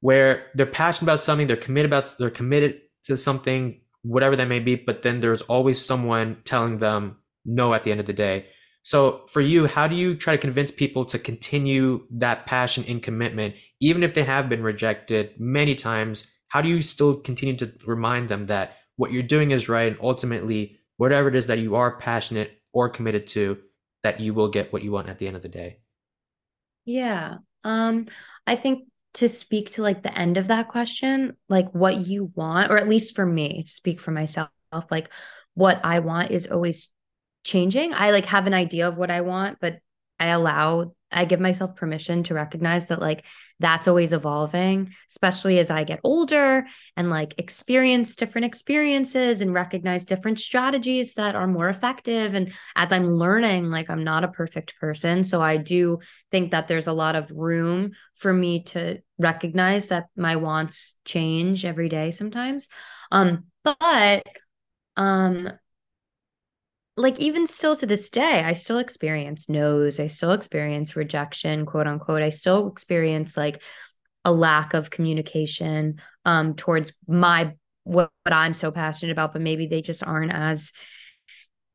[0.00, 4.58] where they're passionate about something, they're committed about they're committed to something, whatever that may
[4.58, 8.46] be, but then there's always someone telling them no at the end of the day.
[8.82, 13.02] So for you, how do you try to convince people to continue that passion and
[13.02, 16.26] commitment, even if they have been rejected many times?
[16.48, 20.00] How do you still continue to remind them that what you're doing is right, and
[20.02, 23.58] ultimately, whatever it is that you are passionate or committed to,
[24.02, 25.78] that you will get what you want at the end of the day?
[26.84, 28.06] yeah um
[28.46, 32.70] i think to speak to like the end of that question, like what you want,
[32.70, 34.50] or at least for me, to speak for myself,
[34.90, 35.10] like
[35.54, 36.88] what I want is always
[37.42, 37.92] changing.
[37.92, 39.78] I like have an idea of what I want, but
[40.18, 43.24] I allow, I give myself permission to recognize that like
[43.58, 50.04] that's always evolving, especially as I get older and like experience different experiences and recognize
[50.04, 52.34] different strategies that are more effective.
[52.34, 55.24] And as I'm learning, like I'm not a perfect person.
[55.24, 55.98] So I do
[56.30, 61.64] think that there's a lot of room for me to recognize that my wants change
[61.64, 62.68] every day sometimes.
[63.10, 64.26] Um, but
[64.96, 65.50] um
[67.00, 71.86] like even still to this day, I still experience no's, I still experience rejection, quote
[71.86, 72.22] unquote.
[72.22, 73.62] I still experience like
[74.24, 79.66] a lack of communication um towards my what, what I'm so passionate about, but maybe
[79.66, 80.72] they just aren't as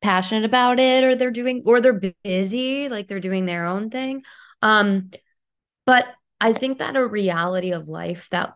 [0.00, 4.22] passionate about it or they're doing or they're busy, like they're doing their own thing.
[4.62, 5.10] Um,
[5.84, 6.06] but
[6.40, 8.54] I think that a reality of life that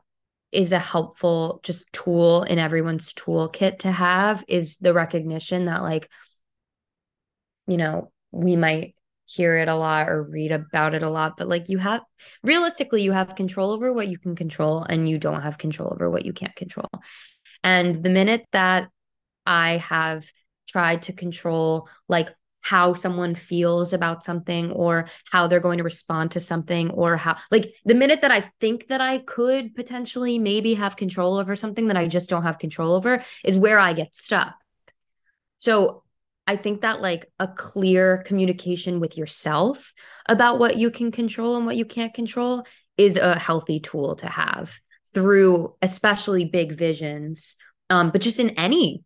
[0.52, 6.08] is a helpful just tool in everyone's toolkit to have is the recognition that like
[7.70, 8.94] you know we might
[9.26, 12.02] hear it a lot or read about it a lot but like you have
[12.42, 16.10] realistically you have control over what you can control and you don't have control over
[16.10, 16.88] what you can't control
[17.62, 18.88] and the minute that
[19.46, 20.24] i have
[20.68, 22.28] tried to control like
[22.62, 27.36] how someone feels about something or how they're going to respond to something or how
[27.50, 31.88] like the minute that I think that I could potentially maybe have control over something
[31.88, 34.54] that I just don't have control over is where I get stuck.
[35.56, 36.02] So
[36.50, 39.92] I think that like a clear communication with yourself
[40.28, 42.64] about what you can control and what you can't control
[42.96, 44.72] is a healthy tool to have
[45.14, 47.56] through especially big visions
[47.88, 49.02] um but just in any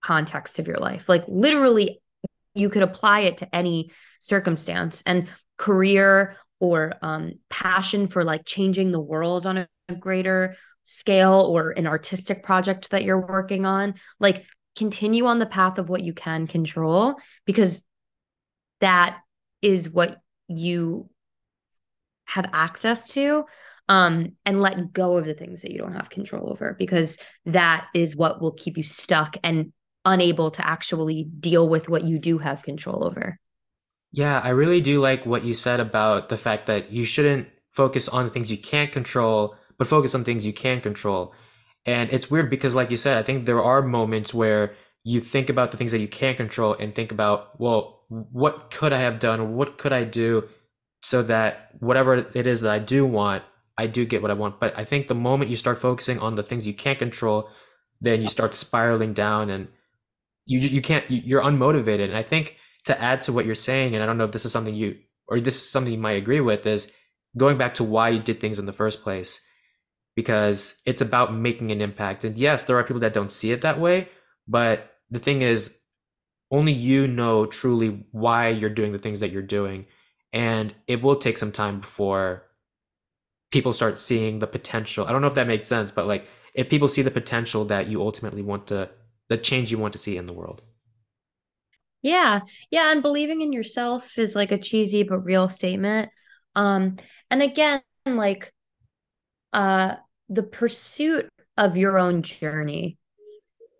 [0.00, 1.08] context of your life.
[1.08, 2.00] Like literally
[2.54, 8.90] you could apply it to any circumstance and career or um, passion for like changing
[8.90, 9.68] the world on a,
[10.00, 10.54] greater
[10.84, 13.94] scale or an artistic project that you're working on.
[14.20, 14.44] Like
[14.78, 17.82] continue on the path of what you can control because
[18.80, 19.18] that
[19.60, 21.10] is what you
[22.26, 23.44] have access to
[23.88, 27.88] um, and let go of the things that you don't have control over because that
[27.94, 29.72] is what will keep you stuck and
[30.04, 33.38] unable to actually deal with what you do have control over.
[34.12, 38.08] Yeah, I really do like what you said about the fact that you shouldn't focus
[38.08, 41.34] on the things you can't control, but focus on things you can control.
[41.88, 44.74] And it's weird because, like you said, I think there are moments where
[45.04, 48.92] you think about the things that you can't control and think about, well, what could
[48.92, 49.54] I have done?
[49.54, 50.48] What could I do
[51.00, 53.42] so that whatever it is that I do want,
[53.78, 54.60] I do get what I want.
[54.60, 57.48] But I think the moment you start focusing on the things you can't control,
[58.00, 59.68] then you start spiraling down and
[60.48, 64.02] you you can't you're unmotivated and i think to add to what you're saying and
[64.02, 64.96] i don't know if this is something you
[65.28, 66.90] or this is something you might agree with is
[67.36, 69.40] going back to why you did things in the first place
[70.18, 73.60] because it's about making an impact and yes there are people that don't see it
[73.60, 74.08] that way
[74.48, 75.76] but the thing is
[76.50, 79.86] only you know truly why you're doing the things that you're doing
[80.32, 82.42] and it will take some time before
[83.52, 86.68] people start seeing the potential i don't know if that makes sense but like if
[86.68, 88.88] people see the potential that you ultimately want to
[89.28, 90.62] the change you want to see in the world.
[92.02, 92.40] Yeah.
[92.70, 92.90] Yeah.
[92.90, 96.10] And believing in yourself is like a cheesy but real statement.
[96.54, 96.96] Um,
[97.30, 98.52] and again, like
[99.52, 99.94] uh
[100.28, 102.98] the pursuit of your own journey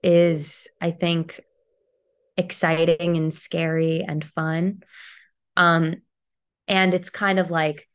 [0.03, 1.41] is, I think,
[2.37, 4.83] exciting and scary and fun.
[5.57, 5.97] Um,
[6.69, 7.89] and it's kind of like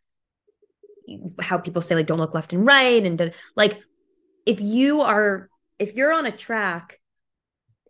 [1.42, 3.82] how people say like don't look left and right and like
[4.46, 7.00] if you are if you're on a track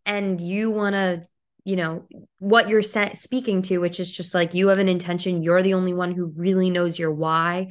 [0.05, 1.23] and you want to
[1.63, 2.05] you know
[2.39, 5.93] what you're speaking to which is just like you have an intention you're the only
[5.93, 7.67] one who really knows your why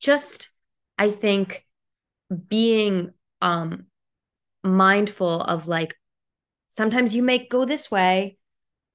[0.00, 0.48] just
[0.98, 1.64] i think
[2.48, 3.86] being um
[4.62, 5.94] mindful of like
[6.68, 8.36] sometimes you may go this way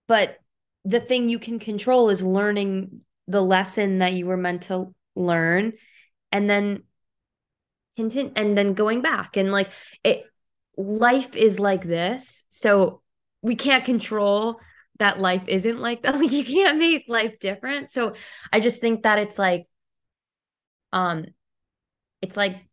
[0.08, 0.38] but
[0.86, 5.74] the thing you can control is learning the lesson that you were meant to learn
[6.32, 6.84] and then
[7.96, 9.70] continue and then going back and like
[10.04, 10.24] it
[10.78, 12.46] life is like this.
[12.50, 13.02] So
[13.42, 14.60] we can't control
[15.00, 16.16] that life isn't like that.
[16.20, 17.90] Like you can't make life different.
[17.90, 18.14] So
[18.54, 19.64] I just think that it's like,
[20.94, 21.26] um,
[22.22, 22.67] it's like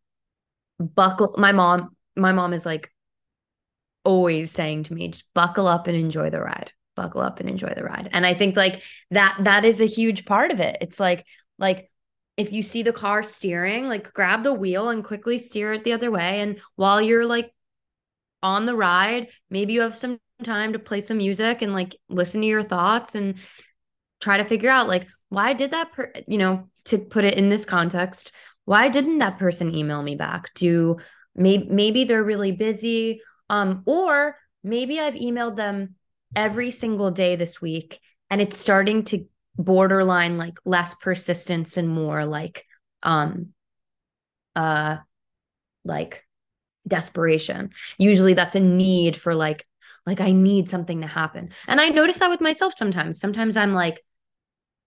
[0.79, 1.35] buckle.
[1.37, 2.91] My mom, my mom is like
[4.03, 6.71] always saying to me, just buckle up and enjoy the ride.
[6.95, 8.09] Buckle up and enjoy the ride.
[8.11, 10.77] And I think like that that is a huge part of it.
[10.81, 11.25] It's like
[11.57, 11.89] like
[12.37, 15.93] if you see the car steering, like grab the wheel and quickly steer it the
[15.93, 16.41] other way.
[16.41, 17.51] And while you're like
[18.43, 22.41] on the ride, maybe you have some time to play some music and like listen
[22.41, 23.35] to your thoughts and
[24.19, 27.49] try to figure out like why did that per- you know to put it in
[27.49, 28.33] this context
[28.65, 30.97] why didn't that person email me back do
[31.35, 35.95] maybe maybe they're really busy um or maybe I've emailed them
[36.35, 37.99] every single day this week
[38.29, 39.25] and it's starting to
[39.57, 42.65] borderline like less persistence and more like
[43.03, 43.53] um
[44.55, 44.97] uh
[45.85, 46.25] like
[46.87, 47.71] desperation.
[47.97, 49.65] Usually that's a need for like
[50.05, 51.49] like I need something to happen.
[51.67, 53.19] And I notice that with myself sometimes.
[53.19, 54.03] Sometimes I'm like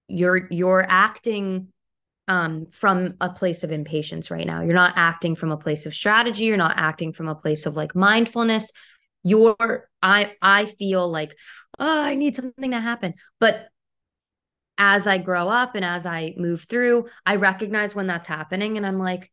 [0.09, 1.69] you're you're acting
[2.29, 4.61] um from a place of impatience right now.
[4.61, 7.77] You're not acting from a place of strategy, you're not acting from a place of
[7.77, 8.71] like mindfulness.
[9.25, 11.35] You're I I feel like
[11.79, 13.15] oh, I need something to happen.
[13.41, 13.69] But
[14.77, 18.87] as I grow up and as I move through, I recognize when that's happening and
[18.87, 19.31] I'm like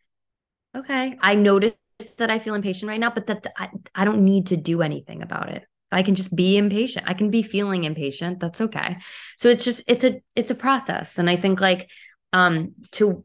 [0.76, 1.74] okay, I notice
[2.18, 5.22] that I feel impatient right now, but that I, I don't need to do anything
[5.22, 5.64] about it.
[5.92, 7.06] I can just be impatient.
[7.08, 8.40] I can be feeling impatient.
[8.40, 8.98] That's okay.
[9.38, 11.18] So it's just it's a it's a process.
[11.18, 11.90] And I think like
[12.34, 13.24] um to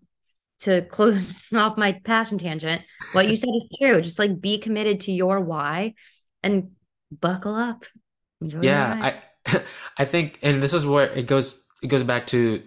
[0.60, 2.82] to close off my passion tangent,
[3.12, 4.00] what you said is true.
[4.00, 5.94] Just like be committed to your why
[6.42, 6.70] and
[7.10, 7.84] buckle up.
[8.40, 9.12] Enjoy yeah,
[9.46, 9.62] I
[9.98, 12.62] I think and this is where it goes it goes back to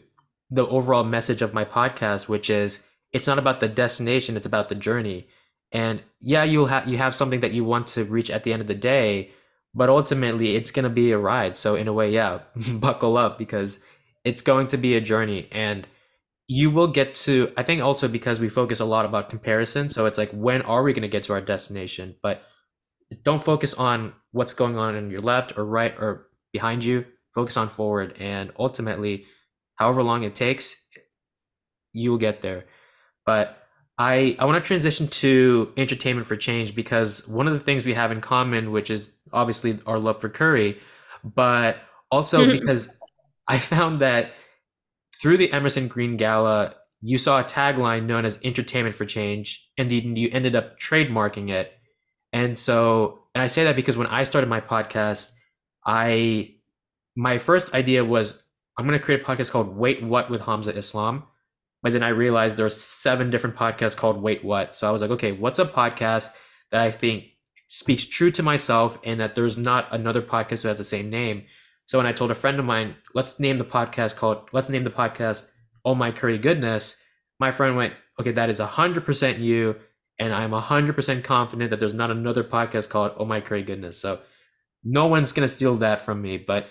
[0.49, 4.69] the overall message of my podcast, which is it's not about the destination, it's about
[4.69, 5.27] the journey.
[5.71, 8.61] And yeah, you'll have you have something that you want to reach at the end
[8.61, 9.31] of the day,
[9.73, 11.57] but ultimately it's going to be a ride.
[11.57, 12.39] So in a way, yeah,
[12.75, 13.79] buckle up because
[14.23, 15.87] it's going to be a journey and
[16.47, 20.05] you will get to i think also because we focus a lot about comparison so
[20.05, 22.15] it's like when are we going to get to our destination?
[22.21, 22.41] But
[23.23, 27.05] don't focus on what's going on in your left or right or behind you.
[27.35, 29.25] Focus on forward and ultimately
[29.75, 30.75] however long it takes
[31.93, 32.65] you will get there.
[33.25, 33.57] But
[33.99, 37.93] i i want to transition to entertainment for change because one of the things we
[37.93, 40.79] have in common which is obviously our love for curry
[41.23, 41.77] but
[42.09, 42.53] also mm-hmm.
[42.53, 42.89] because
[43.47, 44.33] i found that
[45.23, 49.91] through the emerson green gala you saw a tagline known as entertainment for change and
[49.91, 51.71] you ended up trademarking it
[52.31, 55.31] and so and i say that because when i started my podcast
[55.85, 56.53] i
[57.15, 58.43] my first idea was
[58.77, 61.23] I'm going to create a podcast called Wait What with Hamza Islam.
[61.81, 64.75] But then I realized there's seven different podcasts called Wait What.
[64.75, 66.31] So I was like, okay, what's a podcast
[66.71, 67.25] that I think
[67.67, 71.43] speaks true to myself and that there's not another podcast who has the same name.
[71.93, 74.83] So when I told a friend of mine, let's name the podcast called, let's name
[74.83, 75.45] the podcast
[75.85, 76.97] Oh My Curry Goodness,
[77.39, 79.75] my friend went, okay, that is 100% you.
[80.17, 83.99] And I'm 100% confident that there's not another podcast called Oh My Curry Goodness.
[83.99, 84.21] So
[84.83, 86.39] no one's going to steal that from me.
[86.39, 86.65] But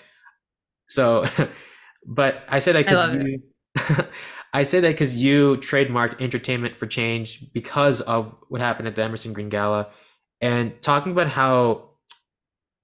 [0.89, 1.25] so,
[2.05, 3.43] but I say that because you,
[4.53, 9.05] I say that because you trademarked entertainment for change because of what happened at the
[9.05, 9.91] Emerson Green Gala,
[10.41, 11.92] and talking about how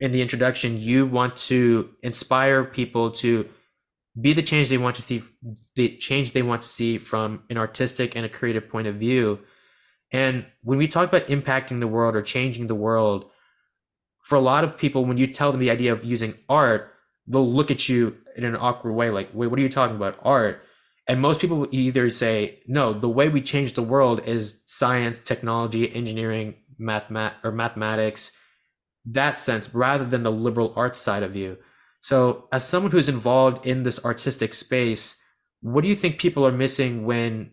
[0.00, 3.48] in the introduction you want to inspire people to
[4.20, 5.22] be the change they want to see,
[5.76, 9.38] the change they want to see from an artistic and a creative point of view.
[10.12, 13.26] And when we talk about impacting the world or changing the world,
[14.22, 16.92] for a lot of people, when you tell them the idea of using art,
[17.28, 20.18] they'll look at you in an awkward way like wait what are you talking about
[20.22, 20.62] art
[21.06, 25.94] and most people either say no the way we change the world is science technology
[25.94, 27.10] engineering math
[27.44, 28.32] or mathematics
[29.12, 31.58] that sense rather than the liberal arts side of you.
[32.00, 35.16] So as someone who's involved in this artistic space
[35.60, 37.50] what do you think people are missing when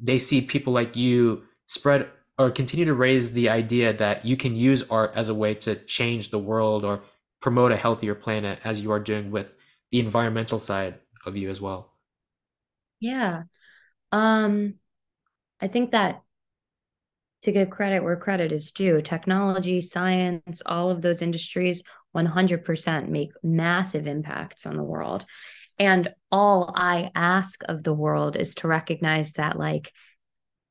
[0.00, 4.56] they see people like you spread or continue to raise the idea that you can
[4.56, 7.02] use art as a way to change the world or
[7.40, 9.56] promote a healthier planet as you are doing with
[9.90, 11.92] the environmental side of you as well?
[13.00, 13.44] Yeah.
[14.12, 14.74] Um
[15.60, 16.22] i think that
[17.42, 19.02] to give credit where credit is due.
[19.02, 21.82] Technology science all of those industries
[22.16, 25.24] 100% make massive impacts on the world.
[25.78, 29.90] And all i ask of the world is to recognize that like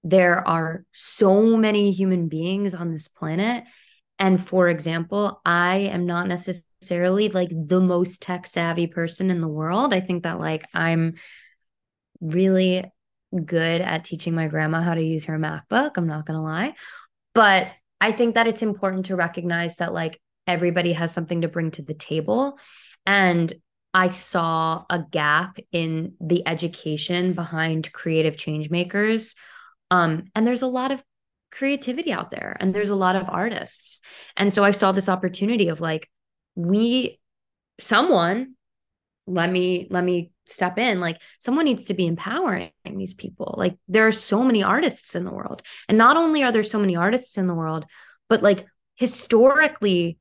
[0.03, 3.63] there are so many human beings on this planet.
[4.17, 9.47] And for example, I am not necessarily like the most tech savvy person in the
[9.47, 9.93] world.
[9.93, 11.15] I think that like I'm
[12.19, 12.85] really
[13.45, 15.91] good at teaching my grandma how to use her MacBook.
[15.95, 16.73] I'm not going to lie.
[17.33, 17.67] But
[17.99, 21.81] I think that it's important to recognize that like everybody has something to bring to
[21.81, 22.57] the table.
[23.05, 23.53] And
[23.93, 29.35] I saw a gap in the education behind creative change makers.
[29.89, 31.03] Um, and there's a lot of
[31.51, 33.99] creativity out there and there's a lot of artists.
[34.37, 36.09] And so I saw this opportunity of like,
[36.55, 37.19] we,
[37.79, 38.55] someone,
[39.27, 40.99] let me, let me step in.
[40.99, 43.55] Like, someone needs to be empowering these people.
[43.57, 45.63] Like, there are so many artists in the world.
[45.87, 47.85] And not only are there so many artists in the world,
[48.29, 50.17] but like historically,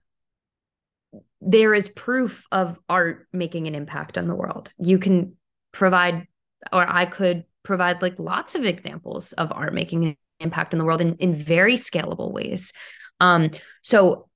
[1.41, 4.73] there is proof of art making an impact on the world.
[4.79, 5.37] You can
[5.73, 6.27] provide,
[6.73, 10.85] or I could provide like lots of examples of art making an impact in the
[10.85, 12.73] world in, in very scalable ways.
[13.21, 13.51] Um,
[13.83, 14.29] so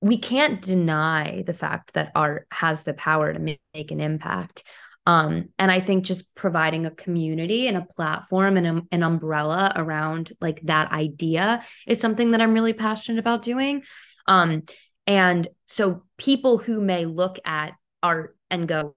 [0.00, 4.62] we can't deny the fact that art has the power to make, make an impact.
[5.08, 9.72] Um, and I think just providing a community and a platform and a, an umbrella
[9.74, 13.82] around like that idea is something that I'm really passionate about doing.
[14.26, 14.64] Um,
[15.06, 18.94] and so people who may look at art and go,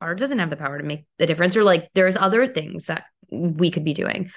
[0.00, 3.04] art doesn't have the power to make the difference, or like there's other things that
[3.30, 4.30] we could be doing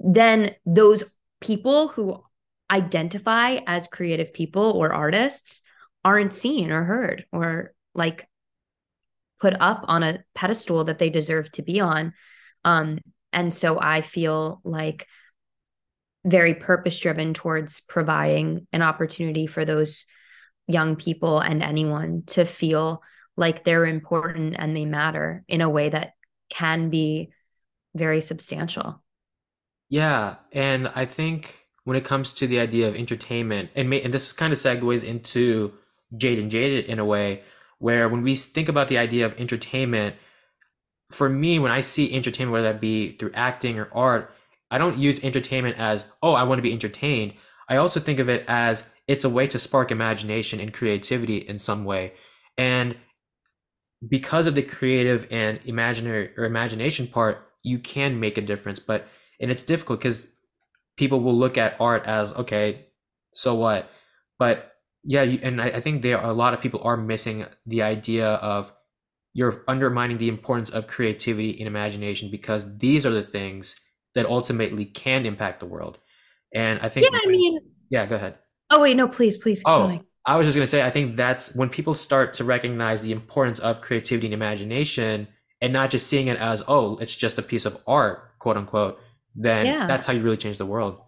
[0.00, 1.04] then those
[1.40, 2.22] people who
[2.70, 5.62] identify as creative people or artists
[6.04, 8.27] aren't seen or heard or like
[9.40, 12.12] put up on a pedestal that they deserve to be on.
[12.64, 12.98] Um
[13.32, 15.06] and so i feel like
[16.24, 20.04] very purpose driven towards providing an opportunity for those
[20.66, 23.02] young people and anyone to feel
[23.36, 26.12] like they're important and they matter in a way that
[26.50, 27.30] can be
[27.94, 29.02] very substantial.
[29.88, 34.12] Yeah, and I think when it comes to the idea of entertainment, and may, and
[34.12, 35.72] this kind of segues into
[36.14, 37.42] Jade and Jaded in a way,
[37.78, 40.16] where when we think about the idea of entertainment,
[41.10, 44.34] for me, when I see entertainment, whether that be through acting or art,
[44.70, 47.34] I don't use entertainment as, oh, I want to be entertained.
[47.68, 51.58] I also think of it as it's a way to spark imagination and creativity in
[51.58, 52.12] some way.
[52.56, 52.96] And
[54.06, 58.78] because of the creative and imaginary or imagination part, you can make a difference.
[58.78, 59.08] But
[59.40, 60.28] and it's difficult because
[60.96, 62.86] people will look at art as okay,
[63.32, 63.90] so what?
[64.38, 64.72] But
[65.04, 68.72] yeah, and I, think there are a lot of people are missing the idea of
[69.34, 73.78] you're undermining the importance of creativity and imagination because these are the things
[74.14, 75.98] that ultimately can impact the world.
[76.54, 78.38] And I think Yeah, I mean, yeah, go ahead.
[78.70, 80.04] oh wait, no, please, please keep Oh, going.
[80.26, 83.58] I was just gonna say, I think that's when people start to recognize the importance
[83.60, 85.28] of creativity and imagination
[85.60, 88.98] and not just seeing it as, oh, it's just a piece of art, quote unquote,
[89.34, 89.86] then Yeah.
[89.86, 91.00] that's how you really change the world.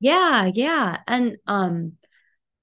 [0.00, 0.98] Yeah, yeah.
[1.06, 1.92] And um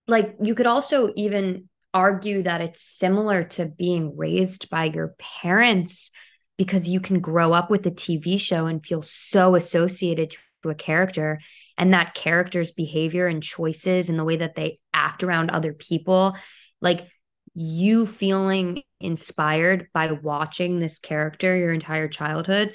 [0.08, 6.12] like you could also even argue that it's similar to being raised by your parents
[6.58, 10.76] because you can grow up with a TV show and feel so associated to a
[10.76, 11.40] character
[11.78, 16.36] and that character's behavior and choices and the way that they act around other people
[16.82, 17.08] like
[17.54, 22.74] you feeling inspired by watching this character your entire childhood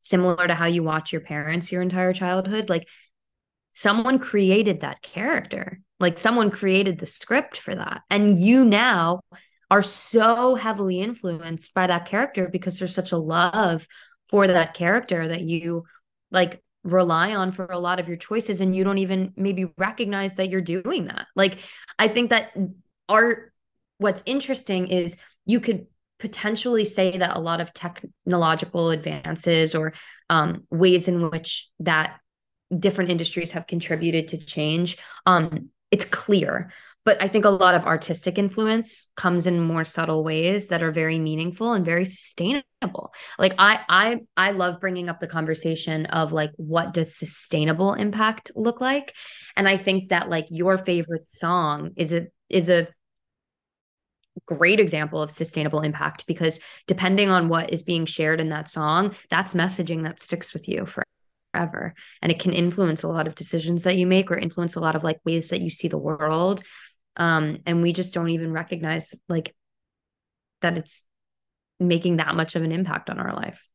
[0.00, 2.88] similar to how you watch your parents your entire childhood like
[3.76, 5.82] someone created that character.
[6.00, 8.00] Like someone created the script for that.
[8.08, 9.20] And you now
[9.70, 13.86] are so heavily influenced by that character because there's such a love
[14.28, 15.84] for that character that you
[16.30, 20.36] like rely on for a lot of your choices and you don't even maybe recognize
[20.36, 21.26] that you're doing that.
[21.36, 21.58] Like
[21.98, 22.56] I think that
[23.10, 23.52] art
[23.98, 25.86] what's interesting is you could
[26.18, 29.92] potentially say that a lot of technological advances or
[30.30, 32.20] um, ways in which that
[32.76, 36.72] different industries have contributed to change um it's clear.
[37.04, 40.90] But i think a lot of artistic influence comes in more subtle ways that are
[40.90, 43.12] very meaningful and very sustainable.
[43.38, 48.50] Like i i i love bringing up the conversation of like what does sustainable impact
[48.56, 49.14] look like?
[49.56, 52.88] And i think that like your favorite song is a is a
[54.44, 59.14] great example of sustainable impact because depending on what is being shared in that song
[59.30, 61.02] that's messaging that sticks with you for
[61.56, 61.94] forever.
[62.22, 64.96] And it can influence a lot of decisions that you make or influence a lot
[64.96, 66.62] of like ways that you see the world.
[67.16, 69.54] Um and we just don't even recognize like
[70.62, 71.04] that it's
[71.78, 73.68] making that much of an impact on our life.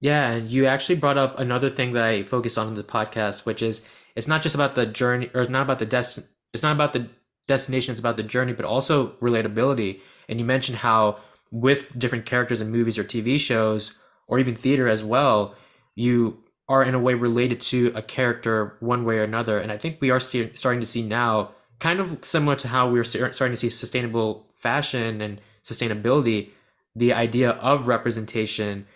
[0.00, 3.46] Yeah, and you actually brought up another thing that I focused on in the podcast,
[3.46, 3.82] which is
[4.16, 6.20] it's not just about the journey, or it's not about the des
[6.52, 7.08] it's not about the
[7.46, 10.00] destination, it's about the journey, but also relatability.
[10.28, 11.18] And you mentioned how
[11.50, 13.94] with different characters in movies or TV shows,
[14.26, 15.54] or even theater as well,
[15.94, 19.58] you are in a way related to a character one way or another.
[19.58, 22.88] And I think we are st starting to see now, kind of similar to how
[22.88, 26.50] we are starting to see sustainable fashion and sustainability,
[26.96, 28.86] the idea of representation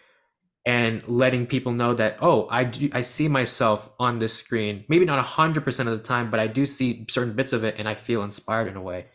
[0.64, 4.84] and letting people know that oh i do i see myself on this screen.
[4.88, 7.88] Maybe not 100% of the time but i do see certain bits of it and
[7.88, 9.06] i feel inspired in a way.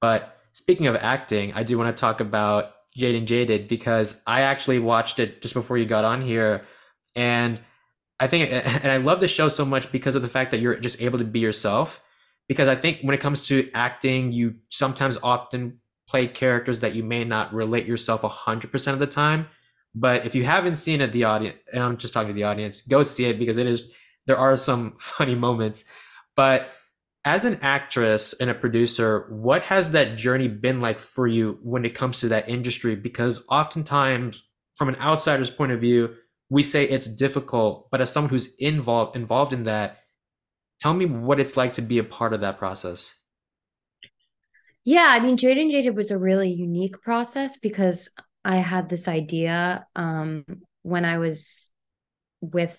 [0.00, 4.42] But speaking of acting i do want to talk about jade and jaded because i
[4.42, 6.64] actually watched it just before you got on here.
[7.16, 7.60] And
[8.20, 10.76] i think and i love the show so much because of the fact that you're
[10.76, 12.02] just able to be yourself
[12.48, 17.02] because i think when it comes to acting you sometimes often play characters that you
[17.02, 19.46] may not relate yourself 100% of the time
[19.94, 22.82] but if you haven't seen it, the audience, and I'm just talking to the audience,
[22.82, 23.90] go see it because it is,
[24.26, 25.84] there are some funny moments.
[26.36, 26.68] But
[27.24, 31.84] as an actress and a producer, what has that journey been like for you when
[31.84, 32.94] it comes to that industry?
[32.94, 34.42] Because oftentimes,
[34.74, 36.14] from an outsider's point of view,
[36.50, 39.98] we say it's difficult, but as someone who's involved involved in that,
[40.80, 43.14] tell me what it's like to be a part of that process.
[44.84, 48.08] yeah i mean jade and jaded was a really unique process because
[48.44, 50.44] i had this idea um
[50.82, 51.68] when i was
[52.40, 52.76] with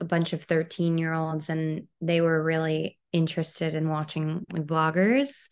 [0.00, 5.48] a bunch of 13 year olds and they were really interested in watching vloggers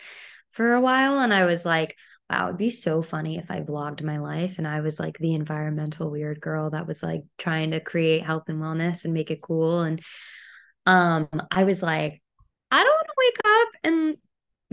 [0.52, 1.96] for a while and i was like
[2.30, 5.34] wow it'd be so funny if i vlogged my life and i was like the
[5.34, 9.42] environmental weird girl that was like trying to create health and wellness and make it
[9.42, 9.82] cool.
[9.82, 10.02] And
[10.86, 12.22] um i was like
[12.70, 14.16] i don't want to wake up and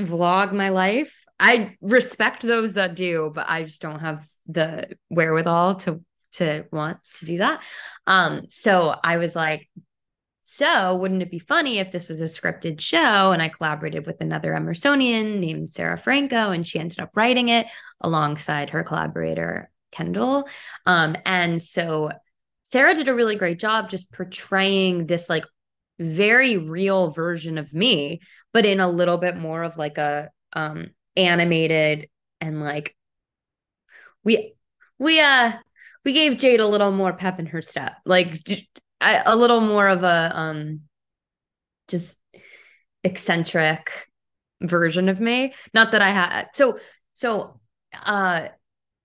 [0.10, 1.14] vlog my life.
[1.40, 6.02] I respect those that do but i just don't have the wherewithal to
[6.34, 7.62] to want to do that.
[8.08, 9.70] Um so i was like
[10.48, 14.22] so, wouldn't it be funny if this was a scripted show and I collaborated with
[14.22, 17.66] another Emersonian named Sarah Franco and she ended up writing it
[18.00, 20.48] alongside her collaborator Kendall?
[20.86, 22.12] Um, and so
[22.62, 25.46] Sarah did a really great job just portraying this like
[25.98, 28.22] very real version of me,
[28.54, 32.08] but in a little bit more of like a um animated
[32.40, 32.96] and like
[34.24, 34.54] we
[35.00, 35.54] we uh
[36.04, 37.94] we gave Jade a little more pep in her step.
[38.06, 38.48] Like
[39.02, 40.82] a little more of a um
[41.88, 42.18] just
[43.04, 43.92] eccentric
[44.62, 45.54] version of me.
[45.74, 46.80] Not that I had so
[47.14, 47.60] so
[48.04, 48.48] uh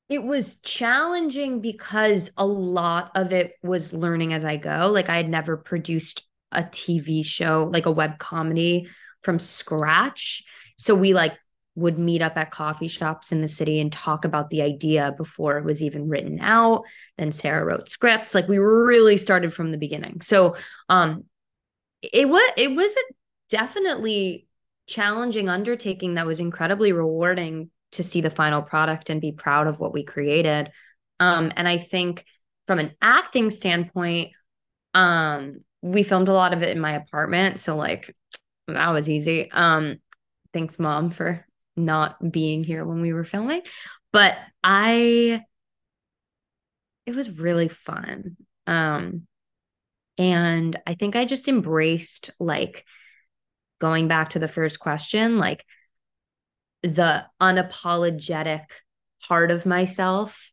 [0.08, 4.90] it was challenging because a lot of it was learning as I go.
[4.92, 8.88] Like I had never produced a TV show, like a web comedy
[9.22, 10.42] from scratch.
[10.78, 11.38] So we like
[11.76, 15.56] would meet up at coffee shops in the city and talk about the idea before
[15.56, 16.82] it was even written out.
[17.16, 18.34] Then Sarah wrote scripts.
[18.34, 20.20] Like we really started from the beginning.
[20.20, 20.56] So
[20.88, 21.24] um
[22.02, 23.12] it was it was a
[23.50, 24.46] definitely
[24.86, 29.78] challenging undertaking that was incredibly rewarding to see the final product and be proud of
[29.78, 30.70] what we created.
[31.18, 32.24] Um, and I think
[32.66, 34.32] from an acting standpoint,
[34.94, 37.58] um, we filmed a lot of it in my apartment.
[37.58, 38.14] So like
[38.68, 39.50] that was easy.
[39.50, 39.98] Um,
[40.52, 41.44] thanks mom for
[41.76, 43.62] not being here when we were filming.
[44.12, 45.44] But I
[47.06, 48.36] it was really fun.
[48.66, 49.26] Um
[50.18, 52.84] and I think I just embraced like
[53.80, 55.64] going back to the first question, like
[56.82, 58.66] the unapologetic
[59.26, 60.50] part of myself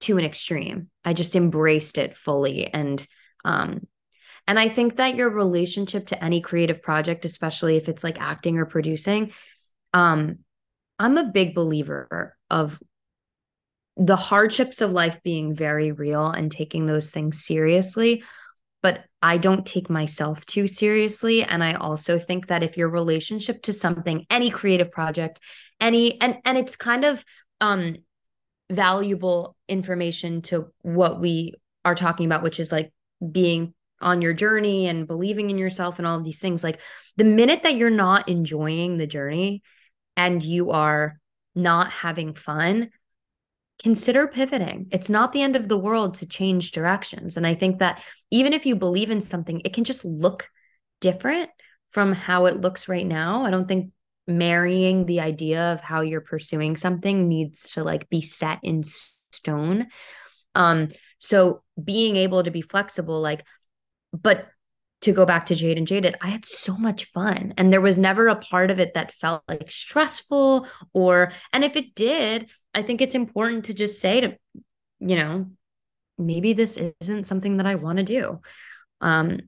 [0.00, 0.90] to an extreme.
[1.04, 3.04] I just embraced it fully and
[3.44, 3.86] um
[4.46, 8.58] and I think that your relationship to any creative project especially if it's like acting
[8.58, 9.32] or producing
[9.92, 10.38] um
[10.98, 12.80] I'm a big believer of
[13.96, 18.22] the hardships of life being very real and taking those things seriously
[18.82, 21.44] but I don't take myself too seriously.
[21.44, 25.40] And I also think that if your relationship to something, any creative project,
[25.80, 27.24] any and and it's kind of
[27.60, 27.96] um
[28.70, 32.92] valuable information to what we are talking about, which is like
[33.30, 36.64] being on your journey and believing in yourself and all of these things.
[36.64, 36.80] Like
[37.16, 39.62] the minute that you're not enjoying the journey
[40.16, 41.18] and you are
[41.54, 42.90] not having fun,
[43.82, 44.86] consider pivoting.
[44.90, 47.36] It's not the end of the world to change directions.
[47.36, 50.48] And I think that even if you believe in something, it can just look
[51.00, 51.50] different
[51.90, 53.44] from how it looks right now.
[53.44, 53.92] I don't think
[54.26, 59.88] marrying the idea of how you're pursuing something needs to like be set in stone.
[60.54, 60.88] Um
[61.18, 63.44] so being able to be flexible like
[64.12, 64.46] but
[65.02, 67.54] to go back to Jade and Jaded, I had so much fun.
[67.56, 71.76] And there was never a part of it that felt like stressful or, and if
[71.76, 74.36] it did, I think it's important to just say to,
[75.00, 75.50] you know,
[76.18, 78.40] maybe this isn't something that I want to do.
[79.00, 79.40] Um,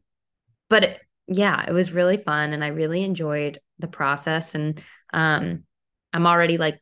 [0.69, 4.55] but it, yeah, it was really fun and I really enjoyed the process.
[4.55, 4.83] And
[5.13, 5.63] um,
[6.13, 6.81] I'm already like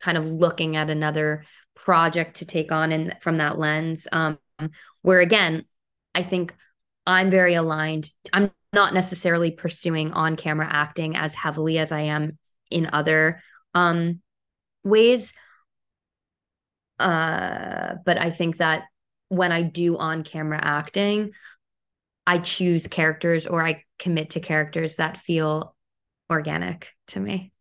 [0.00, 1.44] kind of looking at another
[1.76, 4.08] project to take on in from that lens.
[4.10, 4.38] Um,
[5.02, 5.64] where again,
[6.14, 6.54] I think
[7.06, 8.10] I'm very aligned.
[8.32, 12.38] I'm not necessarily pursuing on camera acting as heavily as I am
[12.70, 13.42] in other
[13.74, 14.20] um,
[14.82, 15.32] ways.
[16.98, 18.84] Uh, but I think that
[19.28, 21.32] when I do on camera acting,
[22.26, 25.74] I choose characters or I commit to characters that feel
[26.30, 27.52] organic to me.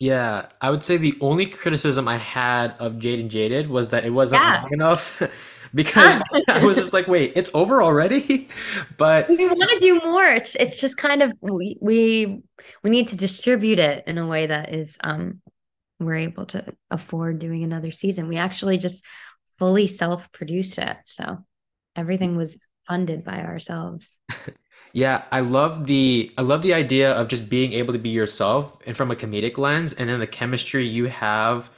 [0.00, 4.04] Yeah, I would say the only criticism I had of Jade and Jaded was that
[4.06, 4.62] it wasn't Yeah.
[4.62, 5.22] long enough
[5.74, 8.48] because I was just like, wait, it's over already?
[8.96, 10.24] But we want to do more.
[10.26, 12.42] It's it's just kind of we we
[12.82, 15.42] we need to distribute it in a way that is um
[15.98, 18.28] we're able to afford doing another season.
[18.28, 19.04] We actually just
[19.58, 20.96] fully self-produced it.
[21.04, 21.44] So
[21.94, 24.16] everything was funded by ourselves.
[24.92, 28.76] Yeah, I love the I love the idea of just being able to be yourself
[28.86, 31.70] and from a comedic lens, and then the chemistry you have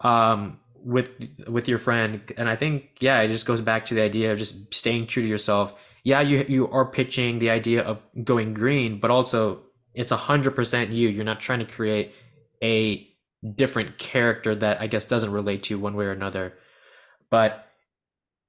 [0.00, 2.20] um, with with your friend.
[2.36, 5.22] And I think yeah, it just goes back to the idea of just staying true
[5.22, 5.74] to yourself.
[6.02, 9.62] Yeah, you you are pitching the idea of going green, but also
[9.94, 11.08] it's a hundred percent you.
[11.08, 12.14] You're not trying to create
[12.62, 13.08] a
[13.54, 16.54] different character that I guess doesn't relate to one way or another.
[17.30, 17.64] But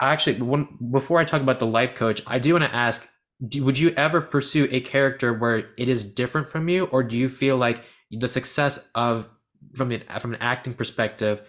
[0.02, 3.08] actually, one before I talk about the life coach, I do want to ask
[3.46, 7.18] do, would you ever pursue a character where it is different from you or do
[7.18, 9.30] you feel like the success of
[9.76, 11.42] from an from an acting perspective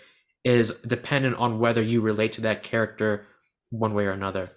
[0.44, 3.26] is dependent on whether you relate to that character
[3.70, 4.50] one way or another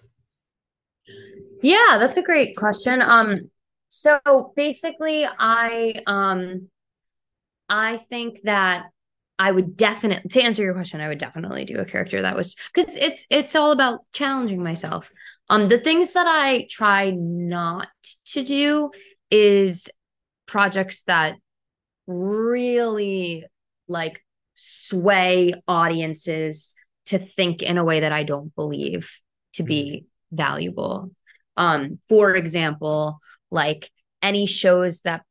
[1.61, 3.01] Yeah, that's a great question.
[3.01, 3.49] Um,
[3.89, 4.19] so
[4.55, 6.69] basically, I um
[7.69, 8.87] I think that
[9.39, 12.55] I would definitely to answer your question, I would definitely do a character that was
[12.73, 15.11] because it's it's all about challenging myself.
[15.49, 17.89] Um, the things that I try not
[18.27, 18.91] to do
[19.29, 19.89] is
[20.45, 21.35] projects that
[22.07, 23.45] really
[23.87, 24.23] like
[24.53, 26.73] sway audiences
[27.07, 29.11] to think in a way that I don't believe
[29.53, 30.35] to be mm-hmm.
[30.35, 31.11] valuable.
[31.57, 33.19] Um, for example,
[33.49, 33.89] like
[34.21, 35.23] any shows that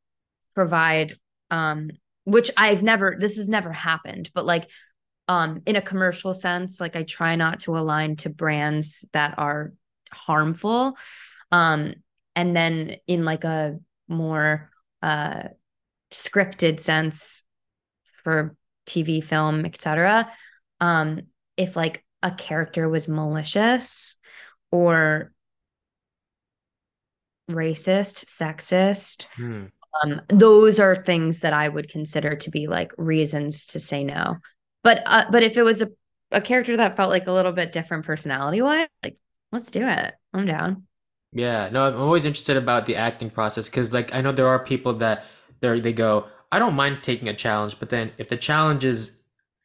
[0.53, 1.13] provide
[1.49, 1.89] um
[2.23, 4.69] which I've never this has never happened, but like
[5.27, 9.73] um in a commercial sense, like I try not to align to brands that are
[10.13, 10.97] harmful.
[11.51, 11.95] Um
[12.35, 14.69] and then in like a more
[15.01, 15.43] uh
[16.13, 17.43] scripted sense
[18.23, 18.55] for
[18.85, 20.31] TV, film, etc.
[20.79, 21.21] Um
[21.57, 24.15] if like a character was malicious
[24.71, 25.31] or
[27.49, 29.65] racist, sexist, hmm.
[30.03, 34.37] um, those are things that I would consider to be like reasons to say no.
[34.83, 35.89] But uh, but if it was a,
[36.31, 39.17] a character that felt like a little bit different personality wise, like
[39.51, 40.13] let's do it.
[40.33, 40.83] I'm down.
[41.33, 44.63] Yeah, no, I'm always interested about the acting process because like I know there are
[44.63, 45.25] people that
[45.61, 49.17] they they go, I don't mind taking a challenge, but then if the challenge is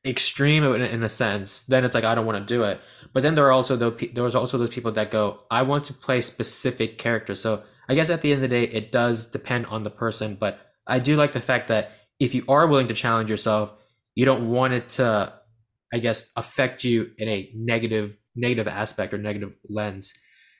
[0.04, 2.80] extreme in, a sense, then it's like I don't want to do it.
[3.12, 5.94] But then there are also those there's also those people that go, I want to
[5.94, 7.40] play specific characters.
[7.40, 10.36] So I guess at the end of the day, it does depend on the person.
[10.38, 13.72] But I do like the fact that if you are willing to challenge yourself,
[14.14, 15.32] you don't want it to,
[15.92, 20.14] I guess, affect you in a negative negative aspect or negative lens.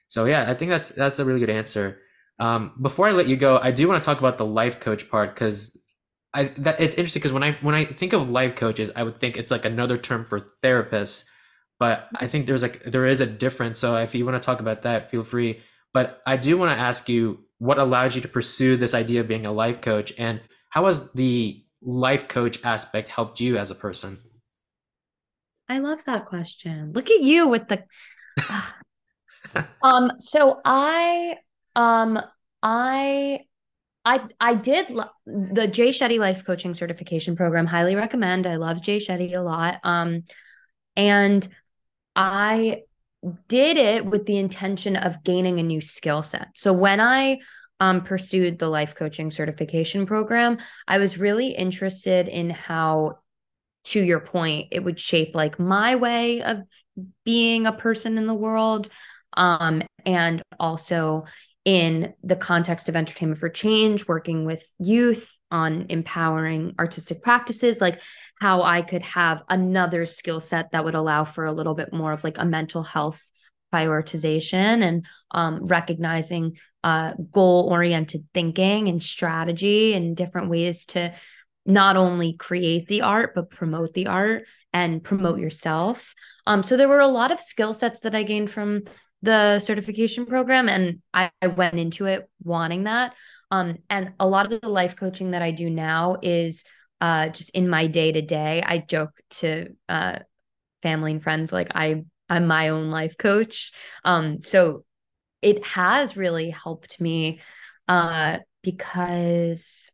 [0.08, 2.00] So yeah, I think that's that's a really good answer.
[2.38, 5.10] Um, before I let you go, I do want to talk about the life coach
[5.10, 5.78] part because
[6.34, 9.18] I that it's interesting because when I when I think of life coaches, I would
[9.18, 11.24] think it's like another term for therapists,
[11.78, 13.78] but I think there's like there is a difference.
[13.78, 15.60] So if you want to talk about that, feel free.
[15.94, 19.28] But I do want to ask you what allows you to pursue this idea of
[19.28, 23.74] being a life coach, and how has the life coach aspect helped you as a
[23.74, 24.18] person?
[25.68, 26.92] I love that question.
[26.92, 27.84] Look at you with the.
[29.82, 30.10] um.
[30.18, 31.36] So I
[31.74, 32.20] um
[32.62, 33.40] I
[34.04, 37.66] I I did lo- the Jay Shetty Life Coaching Certification Program.
[37.66, 38.46] Highly recommend.
[38.46, 39.80] I love Jay Shetty a lot.
[39.82, 40.24] Um,
[40.96, 41.46] and
[42.14, 42.82] I
[43.48, 46.48] did it with the intention of gaining a new skill set.
[46.54, 47.38] So when I
[47.80, 53.18] um, pursued the life coaching certification program, I was really interested in how,
[53.86, 56.58] to your point, it would shape like my way of
[57.24, 58.88] being a person in the world.
[59.36, 61.24] Um, and also
[61.64, 68.00] in the context of entertainment for change, working with youth on empowering artistic practices, like
[68.40, 72.12] how I could have another skill set that would allow for a little bit more
[72.12, 73.22] of like a mental health
[73.74, 81.12] prioritization and um, recognizing uh, goal oriented thinking and strategy and different ways to
[81.66, 86.14] not only create the art but promote the art and promote yourself
[86.46, 88.82] um, so there were a lot of skill sets that i gained from
[89.22, 93.14] the certification program and I, I went into it wanting that.
[93.50, 96.64] Um, and a lot of the life coaching that I do now is
[97.00, 98.62] uh, just in my day to day.
[98.64, 100.20] I joke to uh,
[100.82, 103.72] family and friends like I I'm my own life coach.
[104.04, 104.84] Um, so
[105.42, 107.40] it has really helped me
[107.86, 109.90] uh, because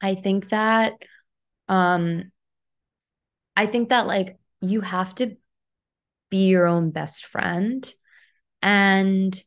[0.00, 0.94] I think that
[1.68, 2.30] um,
[3.56, 5.36] I think that like you have to
[6.30, 7.92] be your own best friend
[8.62, 9.42] and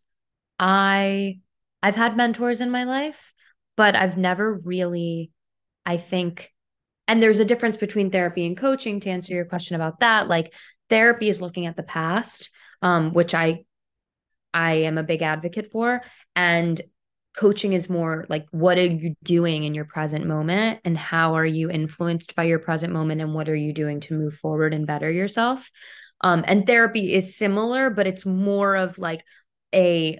[0.58, 1.40] I
[1.82, 3.34] I've had mentors in my life,
[3.78, 5.32] but I've never really
[5.86, 6.52] I think
[7.08, 10.28] and there's a difference between therapy and coaching to answer your question about that.
[10.28, 10.54] Like
[10.90, 12.50] therapy is looking at the past,
[12.82, 13.66] um, which I
[14.54, 16.02] I am a big advocate for.
[16.36, 16.80] And
[17.40, 21.46] coaching is more like what are you doing in your present moment and how are
[21.46, 24.86] you influenced by your present moment and what are you doing to move forward and
[24.86, 25.72] better yourself
[26.22, 29.24] um, and therapy is similar, but it's more of like
[29.74, 30.20] a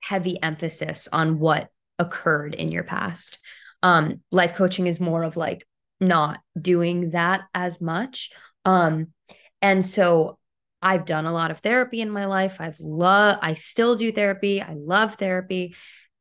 [0.00, 1.68] heavy emphasis on what
[1.98, 3.38] occurred in your past.
[3.82, 5.66] Um, life coaching is more of like
[6.00, 8.30] not doing that as much.
[8.64, 9.08] Um,
[9.60, 10.38] and so
[10.82, 12.56] I've done a lot of therapy in my life.
[12.58, 14.62] I've love I still do therapy.
[14.62, 15.74] I love therapy.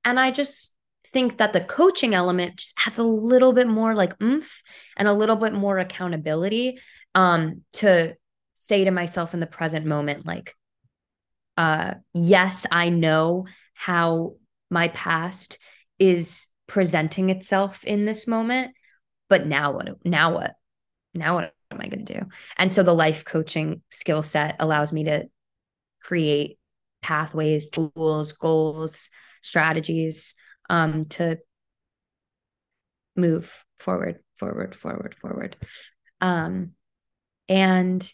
[0.10, 0.74] And I just
[1.14, 4.62] think that the coaching element just adds a little bit more like oomph
[4.98, 6.80] and a little bit more accountability
[7.16, 8.16] um to
[8.54, 10.56] say to myself in the present moment like
[11.58, 14.36] uh yes i know how
[14.70, 15.58] my past
[15.98, 18.74] is presenting itself in this moment
[19.30, 20.54] but now what now what
[21.16, 22.26] now what am i going to do?
[22.58, 25.26] And so the life coaching skill set allows me to
[26.04, 26.60] create
[27.02, 29.10] pathways tools goals
[29.42, 30.36] strategies
[30.70, 31.38] um to
[33.16, 35.56] move forward forward forward forward
[36.22, 36.72] um
[37.48, 38.10] and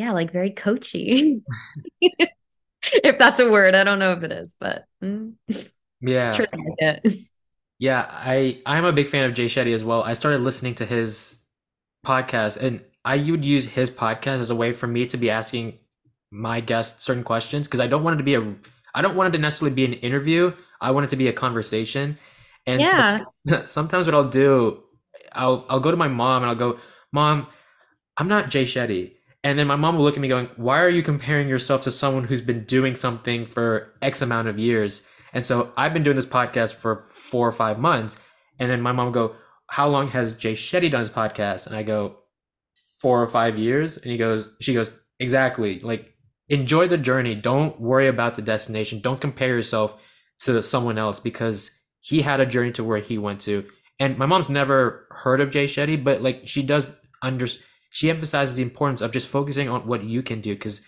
[0.00, 1.42] yeah, like very coachy.
[2.00, 5.34] if that's a word, I don't know if it is, but mm.
[6.00, 6.98] yeah.
[7.78, 10.02] Yeah, I I'm a big fan of Jay Shetty as well.
[10.02, 11.38] I started listening to his
[12.04, 15.78] podcast and I would use his podcast as a way for me to be asking
[16.30, 18.54] my guests certain questions because I don't want it to be a
[18.94, 20.52] I don't want it to necessarily be an interview.
[20.80, 22.18] I want it to be a conversation.
[22.66, 23.20] And Yeah.
[23.48, 24.82] so, sometimes what I'll do,
[25.32, 26.78] I'll I'll go to my mom and I'll go,
[27.12, 27.46] Mom,
[28.16, 29.12] I'm not Jay Shetty.
[29.42, 31.90] And then my mom will look at me going, Why are you comparing yourself to
[31.90, 35.02] someone who's been doing something for X amount of years?
[35.32, 38.18] And so I've been doing this podcast for four or five months.
[38.58, 39.36] And then my mom will go,
[39.68, 41.66] How long has Jay Shetty done his podcast?
[41.66, 42.16] And I go,
[43.00, 43.96] Four or five years.
[43.96, 45.80] And he goes, She goes, Exactly.
[45.80, 46.12] Like,
[46.50, 47.34] enjoy the journey.
[47.34, 49.00] Don't worry about the destination.
[49.00, 50.00] Don't compare yourself
[50.40, 51.70] to someone else because
[52.00, 53.64] he had a journey to where he went to.
[53.98, 56.88] And my mom's never heard of Jay Shetty, but like she does
[57.22, 57.46] under
[57.90, 60.80] she emphasizes the importance of just focusing on what you can do because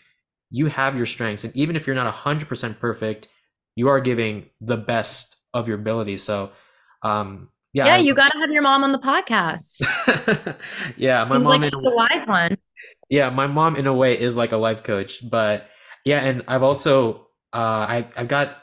[0.51, 1.45] you have your strengths.
[1.45, 3.29] And even if you're not 100% perfect,
[3.75, 6.19] you are giving the best of your ability.
[6.19, 6.53] So,
[7.03, 7.87] um, yeah.
[7.87, 9.81] Yeah, you got to have your mom on the podcast.
[10.97, 12.57] yeah, my Seems mom like she's a wise one.
[13.09, 15.67] Yeah, my mom in a way is like a life coach, but
[16.05, 18.57] yeah, and I've also uh I I've got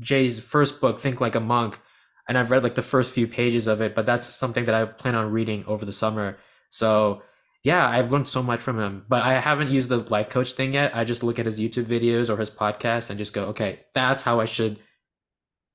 [0.00, 1.80] Jay's first book, Think Like a Monk,
[2.28, 4.84] and I've read like the first few pages of it, but that's something that I
[4.84, 6.38] plan on reading over the summer.
[6.70, 7.22] So,
[7.64, 10.74] yeah, I've learned so much from him, but I haven't used the life coach thing
[10.74, 10.94] yet.
[10.94, 14.22] I just look at his YouTube videos or his podcast and just go, okay, that's
[14.22, 14.78] how I should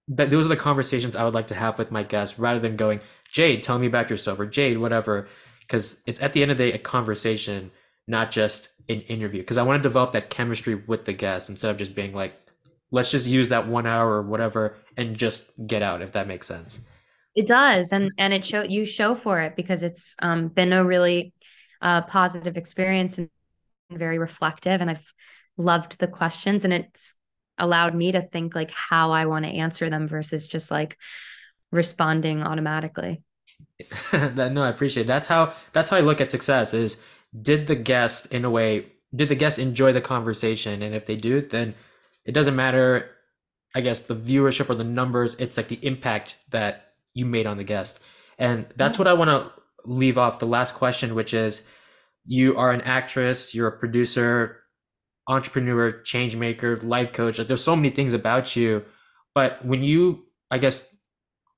[0.08, 2.76] that those are the conversations I would like to have with my guests rather than
[2.76, 3.00] going,
[3.32, 5.28] Jade, tell me about yourself or Jade, whatever.
[5.62, 7.72] Because it's at the end of the day a conversation,
[8.08, 9.42] not just an interview.
[9.42, 12.34] Because I want to develop that chemistry with the guest instead of just being like,
[12.92, 16.48] let's just use that one hour or whatever and just get out, if that makes
[16.48, 16.80] sense.
[17.36, 20.86] It does, and and it show you show for it because it's um, been a
[20.86, 21.34] really
[21.82, 23.30] uh, positive experience and
[23.92, 25.14] very reflective, and I've
[25.58, 27.16] loved the questions, and it's
[27.58, 30.98] allowed me to think like how I want to answer them versus just like
[31.72, 33.24] responding automatically.
[34.12, 35.04] that no, I appreciate.
[35.04, 35.08] It.
[35.08, 37.02] That's how that's how I look at success is
[37.42, 40.82] did the guest in a way did the guest enjoy the conversation?
[40.82, 41.76] And if they do, then
[42.26, 43.12] it doesn't matter,
[43.76, 47.58] I guess, the viewership or the numbers, it's like the impact that you made on
[47.58, 48.00] the guest.
[48.40, 49.52] And that's what I want to
[49.86, 51.66] leave off the last question, which is
[52.26, 54.62] you are an actress, you're a producer,
[55.28, 57.38] entrepreneur, change maker, life coach.
[57.38, 58.84] Like there's so many things about you.
[59.36, 60.96] But when you, I guess,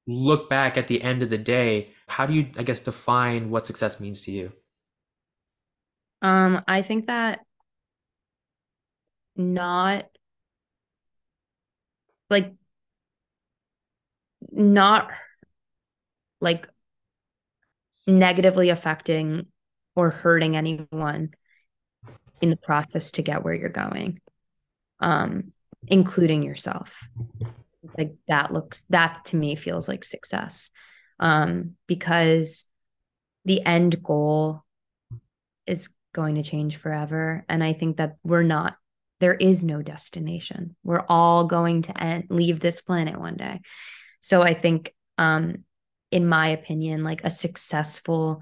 [0.08, 3.66] look back at the end of the day, how do you, I guess, define what
[3.66, 4.52] success means to you?
[6.26, 7.42] Um, I think that
[9.36, 10.06] not
[12.32, 12.52] like
[14.52, 15.12] not
[16.42, 16.68] like
[18.08, 19.46] negatively affecting
[19.96, 21.30] or hurting anyone
[22.42, 24.20] in the process to get where you're going
[25.00, 25.52] um
[25.88, 26.92] including yourself.
[27.96, 30.72] Like that looks that to me feels like success.
[31.20, 32.66] Um because
[33.44, 34.64] the end goal
[35.68, 37.46] is going to change forever.
[37.50, 38.78] And i think that we're not
[39.22, 40.76] there is no destination.
[40.84, 43.62] We're all going to end leave this planet one day.
[44.22, 45.64] So i think um
[46.12, 48.42] in my opinion like a successful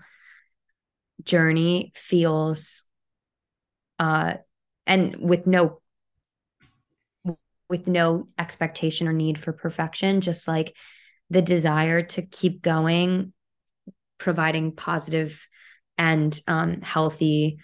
[1.24, 2.84] journey feels
[4.00, 4.36] uh
[4.86, 5.82] and with no
[7.70, 10.76] with no expectation or need for perfection just like
[11.30, 13.34] the desire to keep going
[14.18, 15.42] providing positive
[15.98, 17.60] and um, healthy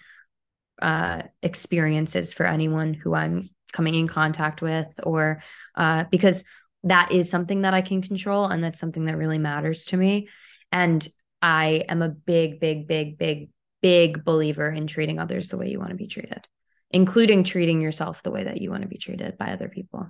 [0.80, 5.42] uh, experiences for anyone who i'm coming in contact with or
[5.76, 6.42] uh, because
[6.84, 10.28] that is something that i can control and that's something that really matters to me
[10.72, 11.06] and
[11.42, 13.50] i am a big big big big
[13.82, 16.46] big believer in treating others the way you want to be treated
[16.90, 20.08] including treating yourself the way that you want to be treated by other people.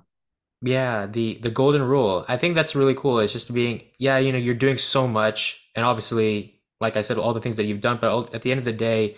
[0.63, 2.25] Yeah, the the golden rule.
[2.29, 3.21] I think that's really cool.
[3.21, 7.19] It's just being, yeah, you know, you're doing so much, and obviously, like I said,
[7.19, 7.99] all the things that you've done.
[8.01, 9.17] But at the end of the day,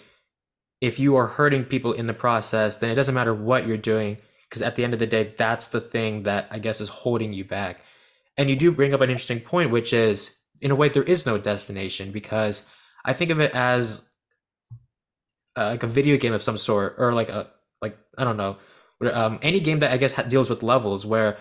[0.81, 4.19] if you are hurting people in the process, then it doesn't matter what you're doing,
[4.49, 7.33] because at the end of the day, that's the thing that I guess is holding
[7.33, 7.83] you back.
[8.37, 11.25] And you do bring up an interesting point, which is, in a way, there is
[11.25, 12.67] no destination because
[13.05, 14.03] I think of it as
[15.57, 17.49] uh, like a video game of some sort, or like a
[17.81, 18.57] like I don't know,
[19.13, 21.37] um, any game that I guess deals with levels where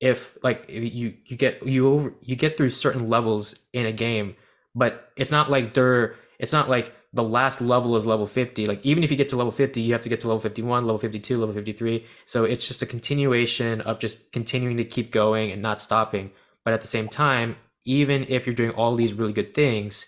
[0.00, 4.36] if like you you get you over you get through certain levels in a game,
[4.74, 8.84] but it's not like they're it's not like the last level is level 50 like
[8.84, 10.98] even if you get to level 50 you have to get to level 51 level
[10.98, 15.62] 52 level 53 so it's just a continuation of just continuing to keep going and
[15.62, 16.30] not stopping.
[16.64, 20.06] But at the same time even if you're doing all these really good things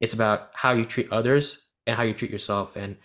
[0.00, 2.74] it's about how you treat others and how you treat yourself.
[2.74, 2.96] And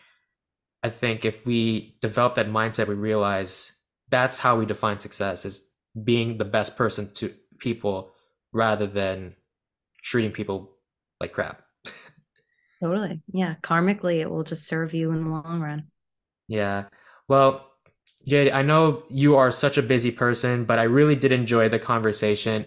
[0.82, 3.74] I think if we develop that mindset, we realize
[4.10, 5.68] that's how we define success is
[6.04, 8.14] being the best person to people
[8.54, 9.36] rather than
[10.04, 10.75] treating people
[11.20, 11.62] like crap.
[12.82, 13.22] totally.
[13.32, 13.56] Yeah.
[13.62, 15.86] Karmically, it will just serve you in the long run.
[16.48, 16.86] Yeah.
[17.28, 17.72] Well,
[18.28, 21.80] Jade, I know you are such a busy person, but I really did enjoy the
[21.80, 22.66] conversation.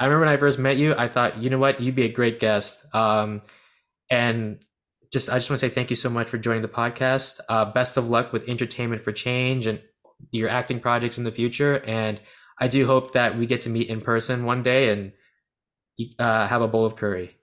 [0.00, 2.12] I remember when I first met you, I thought, you know what, you'd be a
[2.12, 2.86] great guest.
[2.94, 3.42] Um,
[4.10, 4.64] and
[5.10, 7.40] just, I just want to say thank you so much for joining the podcast.
[7.48, 9.80] Uh, best of luck with Entertainment for Change and
[10.30, 11.82] your acting projects in the future.
[11.86, 12.20] And
[12.58, 15.12] I do hope that we get to meet in person one day and
[16.18, 17.37] uh, have a bowl of curry.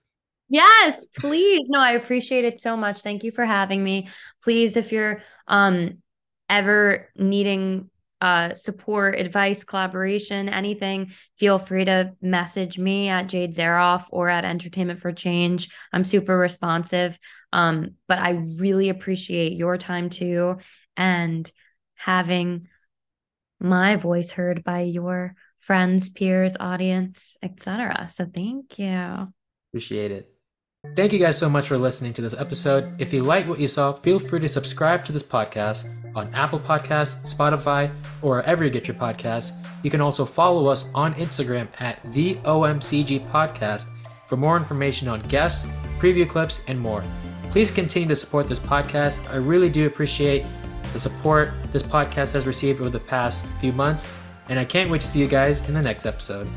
[0.48, 1.62] Yes, please.
[1.70, 3.02] No, I appreciate it so much.
[3.02, 4.08] Thank you for having me.
[4.44, 6.02] Please, if you're um
[6.50, 7.90] ever needing
[8.22, 14.46] uh support, advice, collaboration, anything, feel free to message me at Jade Zaroff or at
[14.46, 15.70] Entertainment for Change.
[15.92, 17.18] I'm super responsive.
[17.52, 20.58] Um, but I really appreciate your time too
[20.98, 21.52] and
[21.96, 22.68] having
[23.60, 28.12] my voice heard by your friends, peers, audience, etc.
[28.14, 29.34] So thank you.
[29.72, 30.35] Appreciate it.
[30.94, 32.94] Thank you guys so much for listening to this episode.
[33.00, 36.60] If you like what you saw, feel free to subscribe to this podcast on Apple
[36.60, 39.52] Podcasts, Spotify, or wherever you get your podcasts.
[39.84, 43.88] You can also follow us on Instagram at the OMCG Podcast
[44.28, 45.68] for more information on guests,
[46.00, 47.04] preview clips, and more.
[47.52, 49.28] Please continue to support this podcast.
[49.32, 50.46] I really do appreciate
[50.94, 54.10] the support this podcast has received over the past few months,
[54.50, 56.48] and I can't wait to see you guys in the next episode.